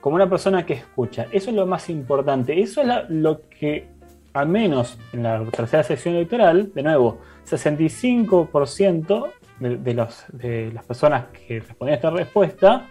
como 0.00 0.16
una 0.16 0.30
persona 0.30 0.64
que 0.64 0.72
escucha. 0.72 1.26
Eso 1.30 1.50
es 1.50 1.56
lo 1.56 1.66
más 1.66 1.90
importante. 1.90 2.58
Eso 2.58 2.80
es 2.80 2.88
lo 3.10 3.42
que, 3.50 3.88
al 4.32 4.48
menos 4.48 4.98
en 5.12 5.24
la 5.24 5.44
tercera 5.50 5.82
sección 5.82 6.14
electoral, 6.14 6.72
de 6.72 6.82
nuevo, 6.82 7.18
65% 7.46 9.26
de, 9.60 9.76
de, 9.76 9.94
los, 9.94 10.24
de 10.32 10.72
las 10.72 10.86
personas 10.86 11.26
que 11.26 11.60
respondían 11.60 11.92
a 11.92 11.96
esta 11.96 12.10
respuesta 12.10 12.86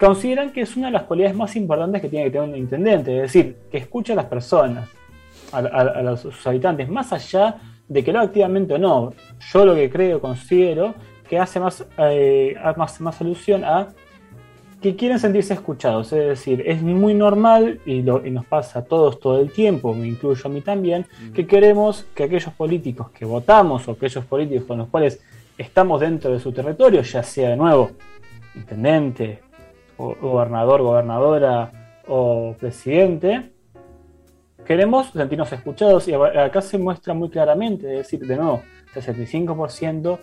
consideran 0.00 0.50
que 0.50 0.62
es 0.62 0.74
una 0.74 0.86
de 0.86 0.92
las 0.92 1.02
cualidades 1.02 1.36
más 1.36 1.54
importantes 1.54 2.00
que 2.00 2.08
tiene 2.08 2.26
que 2.26 2.30
tener 2.30 2.48
un 2.48 2.56
intendente, 2.56 3.14
es 3.16 3.22
decir, 3.22 3.56
que 3.70 3.76
escucha 3.76 4.14
a 4.14 4.16
las 4.16 4.26
personas, 4.26 4.88
a, 5.52 6.16
sus 6.16 6.46
habitantes, 6.46 6.88
más 6.88 7.12
allá 7.12 7.56
de 7.86 8.02
que 8.02 8.10
lo 8.10 8.20
activamente 8.20 8.72
o 8.72 8.78
no. 8.78 9.12
Yo 9.52 9.66
lo 9.66 9.74
que 9.74 9.90
creo, 9.90 10.20
considero, 10.20 10.94
que 11.28 11.38
hace 11.38 11.60
más, 11.60 11.86
eh, 11.98 12.56
más, 12.76 13.00
más 13.00 13.20
alusión 13.20 13.64
a 13.64 13.88
que 14.80 14.96
quieren 14.96 15.18
sentirse 15.18 15.54
escuchados. 15.54 16.12
Es 16.12 16.28
decir, 16.28 16.62
es 16.66 16.82
muy 16.82 17.14
normal 17.14 17.80
y, 17.84 18.02
nos 18.02 18.46
pasa 18.46 18.80
a 18.80 18.84
todos 18.84 19.18
todo 19.20 19.40
el 19.40 19.50
tiempo, 19.52 19.94
me 19.94 20.06
incluyo 20.06 20.40
a 20.44 20.48
mí 20.48 20.60
también, 20.60 21.06
que 21.34 21.46
queremos 21.46 22.06
que 22.14 22.24
aquellos 22.24 22.52
políticos 22.54 23.10
que 23.10 23.24
votamos 23.24 23.88
o 23.88 23.92
aquellos 23.92 24.24
políticos 24.24 24.64
con 24.66 24.78
los 24.78 24.88
cuales 24.88 25.20
estamos 25.56 26.00
dentro 26.00 26.32
de 26.32 26.38
su 26.38 26.52
territorio, 26.52 27.02
ya 27.02 27.22
sea 27.22 27.50
de 27.50 27.56
nuevo 27.56 27.90
intendente, 28.54 29.40
o, 29.96 30.14
gobernador, 30.14 30.82
gobernadora 30.82 31.72
o 32.06 32.54
presidente, 32.58 33.50
queremos 34.64 35.10
sentirnos 35.10 35.52
escuchados 35.52 36.06
y 36.08 36.14
acá 36.14 36.60
se 36.60 36.78
muestra 36.78 37.14
muy 37.14 37.30
claramente, 37.30 37.90
es 37.90 37.98
decir, 37.98 38.20
de 38.20 38.36
nuevo, 38.36 38.62
65% 38.94 40.18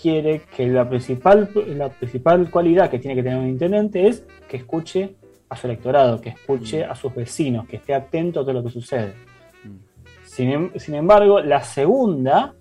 quiere 0.00 0.42
que 0.54 0.66
la 0.66 0.88
principal, 0.88 1.48
la 1.68 1.88
principal 1.88 2.50
cualidad 2.50 2.90
que 2.90 2.98
tiene 2.98 3.14
que 3.14 3.22
tener 3.22 3.38
un 3.38 3.48
intendente 3.48 4.06
es 4.06 4.24
que 4.48 4.58
escuche 4.58 5.16
a 5.48 5.56
su 5.56 5.66
electorado, 5.66 6.20
que 6.20 6.30
escuche 6.30 6.86
mm. 6.86 6.90
a 6.90 6.94
sus 6.94 7.14
vecinos, 7.14 7.66
que 7.66 7.76
esté 7.76 7.94
atento 7.94 8.40
a 8.40 8.42
todo 8.42 8.52
lo 8.52 8.64
que 8.64 8.70
sucede. 8.70 9.14
Mm. 9.64 10.42
Em, 10.42 10.70
sin, 10.76 10.94
embargo, 10.94 11.40
la 11.40 11.62
segunda 11.62 12.54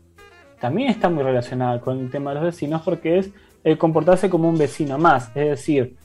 también 0.59 0.89
está 0.89 1.09
muy 1.09 1.23
relacionada 1.23 1.79
con 1.79 1.99
el 1.99 2.09
tema 2.09 2.31
de 2.31 2.35
los 2.35 2.45
vecinos 2.45 2.81
porque 2.83 3.19
es 3.19 3.31
el 3.63 3.77
comportarse 3.77 4.29
como 4.29 4.47
un 4.47 4.57
vecino 4.57 4.97
más. 4.97 5.29
Es 5.35 5.49
decir, 5.49 5.95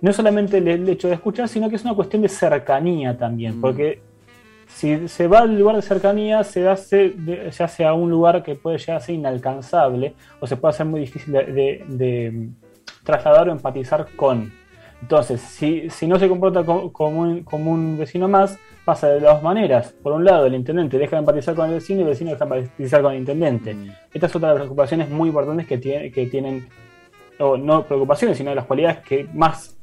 no 0.00 0.12
solamente 0.12 0.58
el, 0.58 0.88
hecho 0.88 1.08
de 1.08 1.14
escuchar, 1.14 1.48
sino 1.48 1.68
que 1.68 1.76
es 1.76 1.84
una 1.84 1.94
cuestión 1.94 2.22
de 2.22 2.28
cercanía 2.28 3.16
también. 3.16 3.58
Mm. 3.58 3.60
Porque 3.60 4.00
si 4.66 5.08
se 5.08 5.28
va 5.28 5.40
al 5.40 5.58
lugar 5.58 5.76
de 5.76 5.82
cercanía, 5.82 6.42
se 6.44 6.68
hace, 6.68 7.14
se 7.50 7.64
hace 7.64 7.84
a 7.84 7.92
un 7.92 8.10
lugar 8.10 8.42
que 8.42 8.54
puede 8.54 8.78
llegar 8.78 8.96
a 8.96 9.00
ser 9.00 9.14
inalcanzable 9.14 10.14
o 10.40 10.46
se 10.46 10.56
puede 10.56 10.70
hacer 10.74 10.86
muy 10.86 11.00
difícil 11.00 11.32
de, 11.32 12.48
trasladar 13.04 13.48
o 13.48 13.52
empatizar 13.52 14.06
con. 14.16 14.52
Entonces, 15.00 15.40
si, 15.40 16.06
no 16.06 16.18
se 16.18 16.28
comporta 16.28 16.64
como, 16.64 17.20
un, 17.20 17.98
vecino 17.98 18.26
más, 18.26 18.58
pasa 18.84 19.08
de 19.08 19.20
dos 19.20 19.42
maneras. 19.42 19.94
Por 20.02 20.12
un 20.12 20.24
lado, 20.24 20.46
el 20.46 20.54
intendente 20.54 20.96
deja 20.96 21.16
de 21.16 21.20
empatizar 21.20 21.54
con 21.54 21.68
el 21.68 21.74
vecino 21.74 22.00
y 22.00 22.02
el 22.04 22.08
vecino 22.08 22.30
deja 22.30 22.46
de 22.46 22.58
empatizar 22.60 23.02
con 23.02 23.12
el 23.12 23.18
intendente. 23.18 23.74
Mm. 23.74 23.90
Esta 24.14 24.26
es 24.26 24.36
otra 24.36 24.48
de 24.48 24.54
las 24.54 24.62
preocupaciones 24.62 25.10
muy 25.10 25.28
importantes 25.28 25.66
que, 25.66 25.76
tiene, 25.78 26.10
que 26.10 26.26
tienen, 26.26 26.66
o 27.38 27.58
no 27.58 27.84
preocupaciones, 27.84 28.38
sino 28.38 28.50
de 28.50 28.56
las 28.56 28.64
cualidades 28.64 29.00
que 29.00 29.28
más 29.34 29.76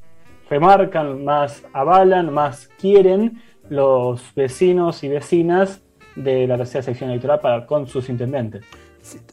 remarcan, 0.49 1.23
más 1.23 1.63
avalan, 1.71 2.33
más 2.33 2.67
quieren 2.79 3.41
los 3.71 4.35
vecinos 4.35 5.01
y 5.01 5.07
vecinas 5.07 5.81
de 6.17 6.45
la 6.45 6.57
tercera 6.57 6.83
sección 6.83 7.09
electoral 7.09 7.39
para, 7.39 7.65
con 7.65 7.87
sus 7.87 8.09
intendentes. 8.09 8.65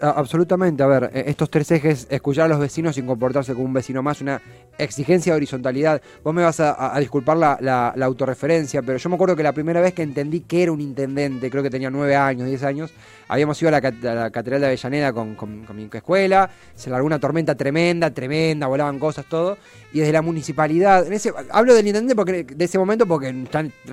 Absolutamente, 0.01 0.83
a 0.83 0.87
ver, 0.87 1.11
e, 1.13 1.31
estos 1.31 1.51
tres 1.51 1.71
ejes, 1.71 2.07
escuchar 2.11 2.47
a 2.47 2.49
los 2.49 2.59
vecinos 2.59 2.95
sin 2.95 3.07
comportarse 3.07 3.53
como 3.55 3.67
un 3.67 3.73
vecino 3.73 4.03
más, 4.03 4.21
una 4.21 4.41
exigencia 4.79 5.33
de 5.33 5.37
horizontalidad. 5.37 6.01
Vos 6.23 6.35
me 6.35 6.43
vas 6.43 6.61
a, 6.61 6.95
disculpar 6.99 7.37
la, 7.37 7.59
la, 7.61 8.07
autorreferencia, 8.07 8.83
pero 8.83 8.99
yo 8.99 9.09
me 9.09 9.17
acuerdo 9.17 9.37
que 9.37 9.43
la 9.43 9.53
primera 9.53 9.81
vez 9.81 9.93
que 9.93 10.03
entendí 10.03 10.41
que 10.41 10.63
era 10.63 10.73
un 10.73 10.81
intendente, 10.81 11.51
creo 11.51 11.63
que 11.63 11.71
tenía 11.71 11.91
nueve 11.91 12.17
años, 12.17 12.47
diez 12.47 12.63
años, 12.63 12.93
habíamos 13.29 13.61
ido 13.61 13.69
a 13.69 13.73
la, 13.73 14.31
Catedral 14.31 14.61
de 14.61 14.67
Avellaneda 14.69 15.13
con, 15.13 15.37
mi 15.75 15.89
escuela, 15.93 16.51
se 16.75 16.91
largó 16.91 17.07
una 17.07 17.19
tormenta 17.19 17.55
tremenda, 17.55 18.11
tremenda, 18.11 18.67
volaban 18.67 18.99
cosas, 18.99 19.27
todo, 19.27 19.59
y 19.93 20.01
desde 20.01 20.13
la 20.13 20.23
municipalidad, 20.23 21.07
en 21.07 21.13
ese, 21.13 21.33
hablo 21.51 21.75
del 21.75 21.87
intendente 21.87 22.15
porque, 22.15 22.45
de 22.45 22.65
ese 22.65 22.79
momento 22.79 23.07
porque 23.07 23.35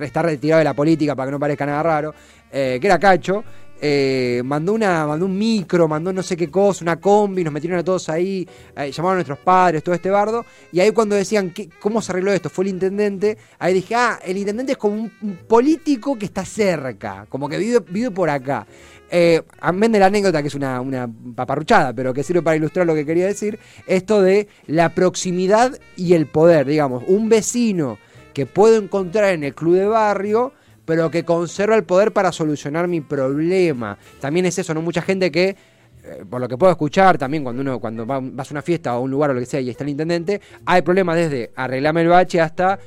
está, 0.00 0.22
retirado 0.22 0.58
de 0.58 0.64
la 0.64 0.74
política 0.74 1.14
para 1.14 1.26
que 1.28 1.32
no 1.32 1.38
parezca 1.38 1.66
nada 1.66 1.82
raro, 1.82 2.14
eh, 2.50 2.78
que 2.80 2.86
era 2.86 2.98
Cacho, 2.98 3.44
eh, 3.80 4.42
mandó 4.44 4.72
una 4.72 5.06
mandó 5.06 5.26
un 5.26 5.36
micro, 5.36 5.86
mandó 5.86 6.12
no 6.12 6.22
sé 6.22 6.36
qué 6.36 6.50
cosa, 6.50 6.84
una 6.84 6.96
combi, 6.96 7.44
nos 7.44 7.52
metieron 7.52 7.78
a 7.78 7.84
todos 7.84 8.08
ahí, 8.08 8.48
eh, 8.76 8.90
llamaron 8.90 9.12
a 9.12 9.16
nuestros 9.16 9.38
padres, 9.38 9.82
todo 9.82 9.94
este 9.94 10.10
bardo, 10.10 10.44
y 10.72 10.80
ahí 10.80 10.90
cuando 10.92 11.14
decían 11.14 11.52
cómo 11.80 12.00
se 12.00 12.12
arregló 12.12 12.32
esto, 12.32 12.48
fue 12.48 12.64
el 12.64 12.70
intendente, 12.70 13.36
ahí 13.58 13.74
dije, 13.74 13.94
ah, 13.94 14.18
el 14.24 14.38
intendente 14.38 14.72
es 14.72 14.78
como 14.78 14.94
un, 14.94 15.10
político 15.46 16.16
que 16.16 16.24
está 16.26 16.44
cerca, 16.44 17.26
como 17.28 17.48
que 17.48 17.58
vive, 17.58 17.80
vive 17.88 18.10
por 18.10 18.30
acá. 18.30 18.66
Eh, 19.08 19.42
amén 19.60 19.92
de 19.92 20.00
la 20.00 20.06
anécdota, 20.06 20.42
que 20.42 20.48
es 20.48 20.54
una, 20.54 20.80
una, 20.80 21.08
paparruchada, 21.36 21.92
pero 21.92 22.12
que 22.12 22.24
sirve 22.24 22.42
para 22.42 22.56
ilustrar 22.56 22.86
lo 22.86 22.94
que 22.94 23.06
quería 23.06 23.26
decir, 23.26 23.58
esto 23.86 24.22
de 24.22 24.48
la 24.66 24.94
proximidad 24.94 25.78
y 25.96 26.14
el 26.14 26.26
poder, 26.26 26.66
digamos, 26.66 27.04
un 27.06 27.28
vecino 27.28 27.98
que 28.34 28.46
puedo 28.46 28.76
encontrar 28.76 29.32
en 29.32 29.44
el 29.44 29.54
club 29.54 29.76
de 29.76 29.86
barrio, 29.86 30.52
pero 30.86 31.10
que 31.10 31.24
conserva 31.24 31.76
el 31.76 31.84
poder 31.84 32.12
para 32.12 32.32
solucionar 32.32 32.88
mi 32.88 33.02
problema. 33.02 33.98
También 34.20 34.46
es 34.46 34.58
eso, 34.58 34.72
¿no? 34.72 34.80
Mucha 34.80 35.02
gente 35.02 35.30
que, 35.30 35.50
eh, 35.50 36.24
por 36.30 36.40
lo 36.40 36.48
que 36.48 36.56
puedo 36.56 36.72
escuchar, 36.72 37.18
también 37.18 37.42
cuando 37.42 37.60
uno 37.60 37.78
cuando 37.78 38.06
va, 38.06 38.20
vas 38.22 38.50
a 38.50 38.54
una 38.54 38.62
fiesta 38.62 38.94
o 38.94 38.98
a 38.98 39.00
un 39.00 39.10
lugar 39.10 39.30
o 39.30 39.34
lo 39.34 39.40
que 39.40 39.46
sea 39.46 39.60
y 39.60 39.68
está 39.68 39.84
el 39.84 39.90
intendente, 39.90 40.40
hay 40.64 40.80
problemas 40.80 41.16
desde 41.16 41.50
arreglarme 41.54 42.00
el 42.00 42.08
bache 42.08 42.40
hasta 42.40 42.78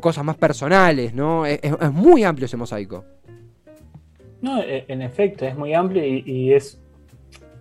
cosas 0.00 0.24
más 0.24 0.36
personales, 0.36 1.12
¿no? 1.14 1.44
es 1.46 1.60
muy 1.92 2.22
amplio 2.22 2.46
ese 2.46 2.56
mosaico. 2.56 3.04
No, 4.40 4.62
e, 4.62 4.84
en 4.88 5.02
efecto, 5.02 5.46
es 5.46 5.56
muy 5.56 5.74
amplio 5.74 6.04
y, 6.04 6.52
es. 6.52 6.78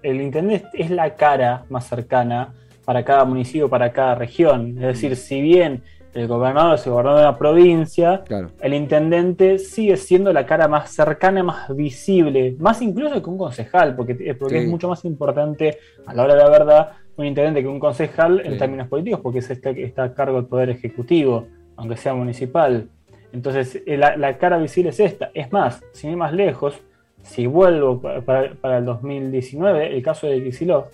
El 0.01 0.21
intendente 0.21 0.67
es 0.73 0.89
la 0.89 1.15
cara 1.15 1.65
más 1.69 1.87
cercana 1.87 2.53
para 2.85 3.03
cada 3.03 3.25
municipio, 3.25 3.69
para 3.69 3.91
cada 3.91 4.15
región. 4.15 4.77
Es 4.77 5.01
decir, 5.01 5.17
si 5.17 5.41
bien 5.41 5.83
el 6.13 6.27
gobernador 6.27 6.75
es 6.75 6.85
el 6.85 6.91
gobernador 6.91 7.19
de 7.19 7.27
una 7.27 7.37
provincia, 7.37 8.23
el 8.61 8.73
intendente 8.73 9.59
sigue 9.59 9.95
siendo 9.97 10.33
la 10.33 10.45
cara 10.45 10.67
más 10.67 10.91
cercana, 10.91 11.43
más 11.43 11.75
visible, 11.75 12.55
más 12.59 12.81
incluso 12.81 13.21
que 13.21 13.29
un 13.29 13.37
concejal, 13.37 13.95
porque, 13.95 14.35
porque 14.37 14.63
es 14.63 14.67
mucho 14.67 14.89
más 14.89 15.05
importante 15.05 15.77
a 16.05 16.13
la 16.13 16.23
hora 16.23 16.35
de 16.35 16.43
la 16.43 16.49
verdad 16.49 16.91
un 17.19 17.25
intendente 17.25 17.61
que 17.61 17.67
un 17.67 17.79
concejal 17.79 18.41
en 18.45 18.57
términos 18.57 18.87
políticos, 18.87 19.19
porque 19.21 19.39
es 19.39 19.49
este, 19.49 19.83
está 19.83 20.03
a 20.03 20.13
cargo 20.13 20.37
del 20.37 20.45
poder 20.45 20.69
ejecutivo, 20.69 21.47
aunque 21.75 21.97
sea 21.97 22.13
municipal. 22.13 22.87
Entonces, 23.33 23.83
eh, 23.85 23.97
la, 23.97 24.37
cara 24.37 24.57
visible 24.57 24.91
es 24.91 25.01
esta. 25.01 25.29
Es 25.33 25.51
más, 25.51 25.83
sin 25.91 26.11
ir 26.11 26.17
más 26.17 26.33
lejos, 26.33 26.81
Si 27.21 27.45
vuelvo 27.45 28.01
para, 28.01 28.77
el 28.77 28.85
2019, 28.85 29.93
el 29.93 30.01
caso 30.01 30.27
de 30.27 30.41
Kicillof, 30.41 30.87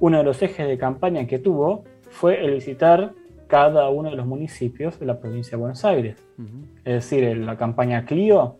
uno 0.00 0.18
de 0.18 0.24
los 0.24 0.42
ejes 0.42 0.66
de 0.66 0.76
campaña 0.76 1.24
que 1.28 1.38
tuvo 1.38 1.84
fue 2.10 2.44
el 2.44 2.54
visitar 2.54 3.12
cada 3.48 3.88
uno 3.88 4.10
de 4.10 4.16
los 4.16 4.26
municipios 4.26 5.00
de 5.00 5.06
la 5.06 5.18
provincia 5.18 5.52
de 5.52 5.56
Buenos 5.56 5.84
Aires. 5.84 6.16
Es 6.84 7.10
decir, 7.10 7.36
la 7.38 7.56
campaña 7.56 8.04
Clio 8.04 8.58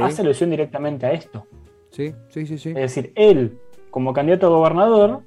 hace 0.00 0.22
alusión 0.22 0.50
directamente 0.50 1.06
a 1.06 1.12
esto. 1.12 1.46
Sí, 1.90 2.12
sí, 2.28 2.46
sí, 2.46 2.58
sí. 2.58 2.70
Es 2.70 2.94
decir, 2.94 3.12
él, 3.14 3.58
como 3.90 4.12
candidato 4.12 4.46
a 4.46 4.50
gobernador, 4.50 5.20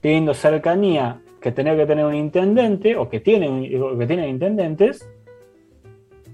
teniendo 0.00 0.34
cercanía 0.34 1.20
que 1.40 1.52
tenía 1.52 1.76
que 1.76 1.86
tener 1.86 2.04
un 2.04 2.14
intendente, 2.14 2.96
o 2.96 3.08
que 3.08 3.20
tienen, 3.20 3.62
que 3.98 4.06
tienen 4.06 4.28
intendentes, 4.28 5.08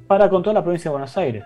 para 0.06 0.28
con 0.28 0.42
toda 0.42 0.54
la 0.54 0.62
provincia 0.62 0.90
de 0.90 0.92
Buenos 0.92 1.16
Aires. 1.16 1.44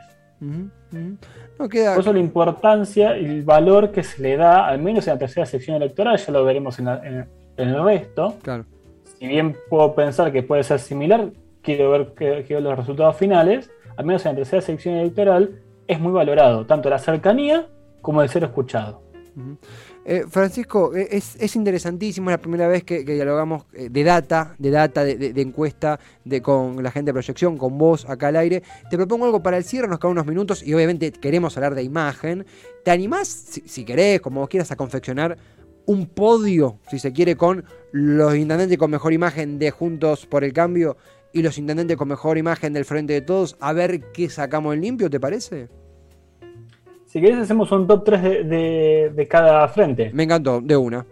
Por 1.57 1.75
eso 1.75 2.13
la 2.13 2.19
importancia 2.19 3.17
y 3.19 3.25
el 3.25 3.43
valor 3.43 3.91
que 3.91 4.03
se 4.03 4.23
le 4.23 4.37
da, 4.37 4.67
al 4.67 4.81
menos 4.81 5.07
en 5.07 5.15
la 5.15 5.19
tercera 5.19 5.47
sección 5.47 5.77
electoral, 5.77 6.17
ya 6.17 6.33
lo 6.33 6.45
veremos 6.45 6.79
en, 6.79 6.89
el 7.57 7.85
resto. 7.85 8.37
Claro. 8.43 8.67
Si 9.19 9.27
bien 9.27 9.57
puedo 9.71 9.95
pensar 9.95 10.33
que 10.33 10.43
puede 10.43 10.63
ser 10.63 10.79
similar, 10.79 11.31
quiero 11.63 11.91
ver, 11.91 12.15
quiero 12.15 12.61
los 12.61 12.77
resultados 12.77 13.17
finales, 13.17 13.71
al 13.97 14.05
menos 14.05 14.25
en 14.27 14.33
la 14.33 14.37
tercera 14.37 14.63
sección 14.63 14.97
electoral, 14.97 15.63
es 15.87 16.01
muy 16.01 16.13
valorado, 16.13 16.67
tanto 16.67 16.91
la 16.91 16.99
cercanía 16.99 17.67
como 18.03 18.23
el 18.23 18.29
ser 18.29 18.45
escuchado. 18.45 19.07
Eh, 20.05 20.25
Francisco, 20.31 20.95
eh, 20.95 21.09
es, 21.11 21.57
interesantísimo, 21.57 22.31
es 22.31 22.35
la 22.35 22.41
primera 22.41 22.69
vez 22.69 22.85
que, 22.85 23.05
dialogamos 23.05 23.65
eh, 23.75 23.89
de 23.91 24.05
data, 24.05 24.55
de 24.59 24.71
data, 24.71 25.05
de, 25.05 25.41
encuesta 25.43 26.01
de, 26.25 26.41
con 26.41 26.83
la 26.83 26.91
gente 26.91 27.11
de 27.11 27.13
proyección, 27.13 27.59
con 27.59 27.77
vos 27.77 28.09
acá 28.09 28.29
al 28.29 28.37
aire. 28.37 28.63
Te 28.89 28.97
propongo 28.97 29.27
algo 29.27 29.43
para 29.43 29.59
el 29.59 29.65
cierre, 29.65 29.89
nos 29.89 29.99
quedan 29.99 30.13
unos 30.13 30.27
minutos 30.27 30.63
y 30.63 30.73
obviamente 30.73 31.13
queremos 31.13 31.57
hablar 31.57 31.75
de 31.75 31.83
imagen. 31.83 32.47
¿Te 32.85 32.91
animás, 32.91 33.29
si, 33.29 33.85
querés, 33.85 34.21
como 34.21 34.41
vos 34.41 34.49
quieras, 34.49 34.71
a 34.71 34.77
confeccionar 34.77 35.37
un 35.87 36.07
podio, 36.07 36.79
si 36.89 36.99
se 36.99 37.13
quiere, 37.13 37.37
con 37.37 37.65
los 37.93 38.35
intendentes 38.37 38.77
con 38.77 38.91
mejor 38.91 39.13
imagen 39.13 39.59
de 39.59 39.71
Juntos 39.71 40.27
por 40.27 40.45
el 40.45 40.53
Cambio 40.53 40.97
y 41.33 41.43
los 41.43 41.59
intendentes 41.59 41.97
con 41.97 42.09
mejor 42.09 42.39
imagen 42.39 42.73
del 42.73 42.85
Frente 42.85 43.13
de 43.13 43.21
Todos, 43.21 43.57
a 43.61 43.73
ver 43.73 44.13
qué 44.13 44.29
sacamos 44.29 44.75
en 44.75 44.81
limpio, 44.81 45.11
¿te 45.11 45.21
parece? 45.21 45.69
Si 47.07 47.21
querés, 47.21 47.39
hacemos 47.39 47.71
un 47.73 47.87
top 47.87 48.05
3 48.05 48.23
de, 48.49 49.27
cada 49.31 49.67
frente. 49.69 50.11
Me 50.13 50.25
encantó, 50.25 50.61
de 50.61 50.77
una. 50.77 51.07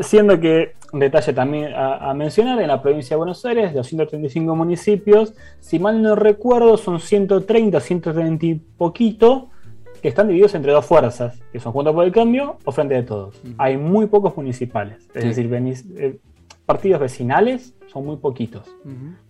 siendo 0.00 0.38
que, 0.40 0.74
detalle 0.92 1.32
también 1.32 1.72
a, 1.74 2.12
mencionar, 2.14 2.60
en 2.60 2.68
la 2.68 2.82
provincia 2.82 3.14
de 3.14 3.18
Buenos 3.18 3.44
Aires, 3.44 3.70
de 3.70 3.78
235 3.78 4.56
municipios, 4.56 5.34
si 5.60 5.78
mal 5.78 6.02
no 6.02 6.16
recuerdo, 6.16 6.76
son 6.76 7.00
130, 7.00 7.80
130 7.80 8.46
y 8.46 8.54
poquito, 8.54 9.50
que 10.00 10.08
están 10.08 10.28
divididos 10.28 10.54
entre 10.54 10.72
dos 10.72 10.84
fuerzas, 10.84 11.40
que 11.52 11.60
son 11.60 11.72
Juntos 11.72 11.94
por 11.94 12.04
el 12.04 12.12
Cambio 12.12 12.56
o 12.64 12.72
Frente 12.72 12.94
de 12.94 13.02
Todos. 13.02 13.40
Hay 13.58 13.76
muy 13.76 14.06
pocos 14.06 14.36
municipales, 14.36 15.08
es 15.14 15.24
decir, 15.24 15.50
eh, 15.96 16.18
partidos 16.66 17.00
vecinales 17.00 17.74
son 17.86 18.04
muy 18.04 18.16
poquitos, 18.16 18.66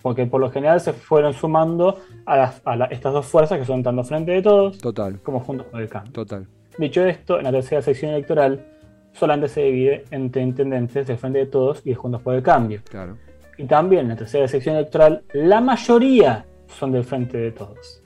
porque 0.03 0.27
por 0.27 0.41
lo 0.41 0.51
general 0.51 0.81
se 0.81 0.93
fueron 0.93 1.33
sumando 1.33 1.99
a, 2.27 2.53
estas 2.91 3.13
dos 3.13 3.27
fuerzas 3.27 3.59
que 3.59 3.65
son 3.65 3.83
tanto 3.83 4.03
Frente 4.05 4.33
de 4.33 4.43
Todos 4.43 4.79
Total. 4.79 5.21
como 5.23 5.41
Juntos 5.41 5.67
por 5.67 5.81
el 5.81 5.89
Cambio. 5.89 6.13
Total. 6.13 6.47
Dicho 6.79 7.05
esto, 7.05 7.39
en 7.39 7.45
la 7.45 7.53
tercera 7.53 7.83
sección 7.83 8.13
electoral 8.13 8.65
solamente 9.13 9.49
se 9.49 9.63
divide 9.63 10.05
entre 10.11 10.43
intendentes 10.43 11.07
de 11.07 11.17
Frente 11.17 11.41
de 11.41 11.47
Todos 11.47 11.83
y 11.85 11.91
de 11.91 11.95
Juntos 11.95 12.23
por 12.23 12.35
el 12.35 12.43
Cambio. 12.43 12.81
Claro. 12.89 13.17
Y 13.57 13.65
también 13.65 14.03
en 14.03 14.09
la 14.09 14.17
tercera 14.17 14.47
sección 14.47 14.77
electoral 14.77 15.23
la 15.33 15.61
mayoría 15.61 16.45
son 16.69 16.93
del 16.93 17.05
Frente 17.05 17.39
de 17.39 17.53
Todos. 17.53 18.03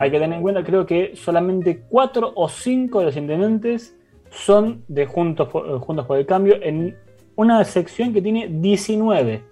Hay 0.00 0.10
que 0.10 0.18
tener 0.18 0.36
en 0.36 0.42
cuenta, 0.42 0.64
creo 0.64 0.86
que 0.86 1.14
solamente 1.14 1.82
cuatro 1.88 2.32
o 2.34 2.48
cinco 2.48 3.00
de 3.00 3.06
los 3.06 3.16
intendentes 3.16 3.96
son 4.30 4.84
de 4.88 5.06
Juntos 5.06 5.48
Juntos 5.48 6.06
por 6.06 6.18
el 6.18 6.26
Cambio 6.26 6.56
en 6.60 6.96
una 7.36 7.64
sección 7.64 8.12
que 8.12 8.22
tiene 8.22 8.48
19 8.48 9.42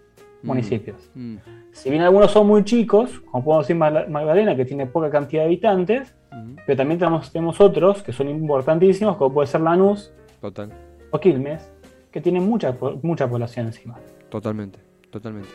mm. 0.42 0.46
municipios. 0.46 1.10
Mm. 1.14 1.36
Si 1.72 1.88
bien 1.88 2.02
algunos 2.02 2.30
son 2.30 2.46
muy 2.46 2.64
chicos, 2.64 3.20
como 3.30 3.44
podemos 3.44 3.66
decir 3.66 3.76
Magdalena, 3.76 4.54
que 4.54 4.64
tiene 4.64 4.86
poca 4.86 5.10
cantidad 5.10 5.42
de 5.42 5.46
habitantes, 5.46 6.14
mm. 6.30 6.56
pero 6.66 6.76
también 6.76 6.98
tenemos, 6.98 7.60
otros 7.60 8.02
que 8.02 8.12
son 8.12 8.28
importantísimos, 8.28 9.16
como 9.16 9.34
puede 9.34 9.46
ser 9.46 9.62
Lanús 9.62 10.12
Total. 10.40 10.70
o 11.10 11.18
Quilmes, 11.18 11.72
que 12.10 12.20
tienen 12.20 12.44
mucha, 12.44 12.76
mucha 13.02 13.28
población 13.28 13.66
encima. 13.66 13.98
Totalmente, 14.28 14.78
totalmente. 15.10 15.48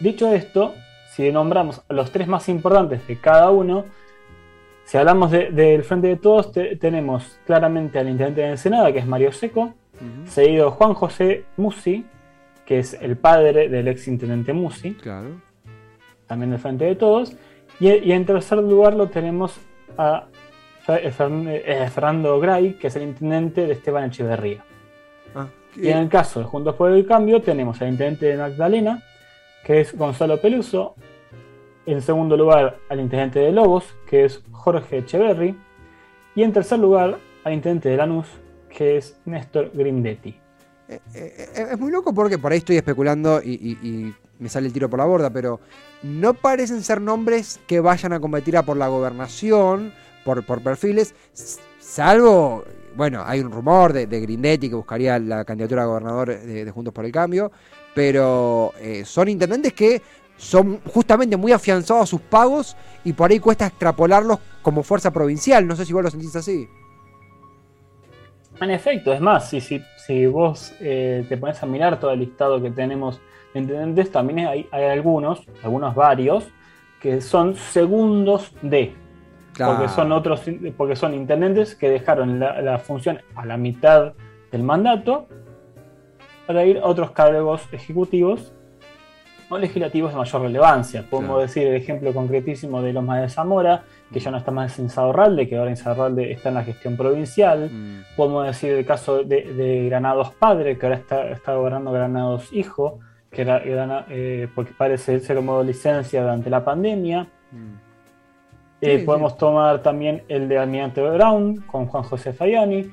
Dicho 0.00 0.32
esto, 0.32 0.74
si 1.10 1.30
nombramos 1.32 1.82
los 1.88 2.10
tres 2.12 2.28
más 2.28 2.48
importantes 2.48 3.06
de 3.06 3.16
cada 3.16 3.50
uno, 3.50 3.84
si 4.84 4.96
hablamos 4.96 5.30
del 5.30 5.84
Frente 5.84 6.08
de 6.08 6.16
Todos, 6.16 6.52
tenemos 6.80 7.38
claramente 7.46 7.98
al 7.98 8.08
intendente 8.08 8.40
de 8.40 8.48
Ensenada, 8.48 8.92
que 8.92 8.98
es 8.98 9.06
Mario 9.06 9.32
Seco, 9.32 9.74
seguido 10.26 10.70
Juan 10.70 10.94
José 10.94 11.44
Musi, 11.56 12.06
que 12.64 12.78
es 12.78 12.94
el 12.94 13.16
padre 13.16 13.68
del 13.68 13.88
ex 13.88 14.08
intendente 14.08 14.52
Musi, 14.52 14.94
claro. 14.94 15.40
también 16.26 16.50
del 16.50 16.60
Frente 16.60 16.84
de 16.84 16.96
Todos, 16.96 17.36
y, 17.78 18.12
en 18.12 18.24
tercer 18.24 18.58
lugar 18.58 18.94
lo 18.94 19.08
tenemos 19.08 19.58
a 19.96 20.26
eh, 20.88 21.10
Fernando 21.92 22.38
Gray, 22.40 22.74
que 22.74 22.86
es 22.86 22.96
el 22.96 23.02
intendente 23.02 23.66
de 23.66 23.72
Esteban 23.72 24.04
Echeverría. 24.04 24.64
Ah, 25.34 25.46
y 25.76 25.88
en 25.88 25.98
el 25.98 26.08
caso 26.08 26.40
de 26.40 26.46
Juntos 26.46 26.74
por 26.74 26.90
el 26.90 27.06
Cambio 27.06 27.40
tenemos 27.42 27.80
al 27.80 27.88
intendente 27.88 28.26
de 28.26 28.36
Magdalena, 28.36 29.02
que 29.64 29.80
es 29.80 29.96
Gonzalo 29.96 30.40
Peluso, 30.40 30.94
en 31.86 32.02
segundo 32.02 32.36
lugar 32.36 32.78
al 32.88 33.00
intendente 33.00 33.40
de 33.40 33.52
Lobos, 33.52 33.84
que 34.06 34.24
es 34.24 34.42
Jorge 34.52 34.98
Echeverry, 34.98 35.56
y 36.34 36.42
en 36.42 36.52
tercer 36.52 36.78
lugar 36.78 37.18
al 37.44 37.52
intendente 37.52 37.88
de 37.88 37.96
Lanús, 37.96 38.26
que 38.68 38.96
es 38.96 39.20
Néstor 39.24 39.70
Grindetti. 39.74 40.36
Eh, 40.88 41.00
eh, 41.14 41.48
eh, 41.54 41.66
es 41.72 41.78
muy 41.78 41.92
loco 41.92 42.12
porque 42.12 42.38
por 42.38 42.50
ahí 42.52 42.58
estoy 42.58 42.76
especulando 42.76 43.40
y, 43.42 44.12
me 44.38 44.48
sale 44.48 44.68
el 44.68 44.72
tiro 44.72 44.88
por 44.88 44.98
la 44.98 45.04
borda, 45.04 45.28
pero 45.28 45.60
no 46.02 46.32
parecen 46.32 46.82
ser 46.82 46.98
nombres 46.98 47.60
que 47.66 47.78
vayan 47.80 48.14
a 48.14 48.20
competir 48.20 48.56
a 48.56 48.62
por 48.62 48.78
la 48.78 48.88
gobernación, 48.88 49.92
por, 50.24 50.46
por 50.46 50.62
perfiles, 50.62 51.14
salvo, 51.78 52.64
bueno, 52.96 53.22
hay 53.26 53.40
un 53.40 53.50
rumor 53.50 53.92
de, 53.92 54.06
Grindetti 54.06 54.70
que 54.70 54.74
buscaría 54.74 55.18
la 55.18 55.44
candidatura 55.44 55.82
a 55.82 55.86
gobernador 55.86 56.40
de, 56.40 56.70
Juntos 56.70 56.94
por 56.94 57.04
el 57.04 57.12
Cambio, 57.12 57.52
pero 57.94 58.72
son 59.04 59.28
intendentes 59.28 59.72
que 59.72 60.02
son 60.36 60.80
justamente 60.86 61.36
muy 61.36 61.52
afianzados 61.52 62.04
a 62.04 62.06
sus 62.06 62.20
pagos 62.20 62.76
y 63.04 63.12
por 63.12 63.30
ahí 63.30 63.38
cuesta 63.38 63.66
extrapolarlos 63.66 64.38
como 64.62 64.82
fuerza 64.82 65.10
provincial. 65.10 65.66
No 65.66 65.76
sé 65.76 65.84
si 65.84 65.92
vos 65.92 66.02
lo 66.02 66.10
sentís 66.10 66.34
así. 66.34 66.68
En 68.60 68.70
efecto, 68.70 69.12
es 69.12 69.20
más, 69.20 69.48
si, 69.48 69.60
si, 69.60 69.82
si 69.96 70.26
vos 70.26 70.74
eh, 70.80 71.24
te 71.28 71.36
pones 71.38 71.62
a 71.62 71.66
mirar 71.66 71.98
todo 71.98 72.10
el 72.12 72.20
listado 72.20 72.60
que 72.60 72.70
tenemos 72.70 73.20
de 73.54 73.60
intendentes, 73.60 74.12
también 74.12 74.48
hay, 74.48 74.68
algunos, 74.72 75.42
algunos 75.62 75.94
varios, 75.94 76.46
que 77.00 77.20
son 77.20 77.56
segundos 77.56 78.52
de. 78.60 78.94
Porque 79.56 79.88
son 79.88 80.12
otros, 80.12 80.42
porque 80.76 80.96
son 80.96 81.12
intendentes 81.12 81.74
que 81.74 81.90
dejaron 81.90 82.38
la, 82.38 82.78
función 82.78 83.20
a 83.34 83.44
la 83.44 83.56
mitad 83.56 84.14
del 84.50 84.62
mandato 84.62 85.26
para 86.50 86.66
ir 86.66 86.78
a 86.78 86.86
otros 86.88 87.12
cargos 87.12 87.62
ejecutivos 87.70 88.52
o 89.50 89.56
legislativos 89.56 90.10
de 90.10 90.18
mayor 90.18 90.42
relevancia. 90.42 91.04
Podemos 91.08 91.40
decir 91.40 91.64
el 91.64 91.76
ejemplo 91.76 92.12
concretísimo 92.12 92.82
de 92.82 92.92
Loma 92.92 93.20
de 93.20 93.28
Zamora, 93.28 93.84
que 94.12 94.18
ya 94.18 94.32
no 94.32 94.38
está 94.38 94.50
más 94.50 94.76
en 94.80 94.90
Saurralde, 94.90 95.48
que 95.48 95.56
ahora 95.56 95.70
en 95.70 95.76
Saurralde 95.76 96.32
está 96.32 96.48
en 96.48 96.56
la 96.56 96.64
gestión 96.64 96.96
provincial. 96.96 97.70
Mm. 97.70 98.16
Podemos 98.16 98.46
decir 98.48 98.72
el 98.72 98.84
caso 98.84 99.22
de, 99.22 99.86
Granados 99.88 100.32
Padre, 100.32 100.76
que 100.76 100.86
ahora 100.86 100.98
está, 100.98 101.30
está 101.30 101.54
gobernando 101.54 101.92
Granados 101.92 102.52
Hijo, 102.52 102.98
que 103.30 103.42
era, 103.42 104.06
eh, 104.08 104.48
porque 104.52 104.72
parece 104.76 105.20
ser 105.20 105.36
como 105.36 105.62
licencia 105.62 106.20
durante 106.20 106.50
la 106.50 106.64
pandemia. 106.64 107.28
Mm. 107.52 107.74
Eh, 108.80 109.04
podemos 109.06 109.38
tomar 109.38 109.82
también 109.82 110.24
el 110.26 110.48
de 110.48 110.58
Almirante 110.58 111.00
Brown 111.00 111.58
con 111.60 111.86
Juan 111.86 112.02
José 112.02 112.32
Fayani. 112.32 112.90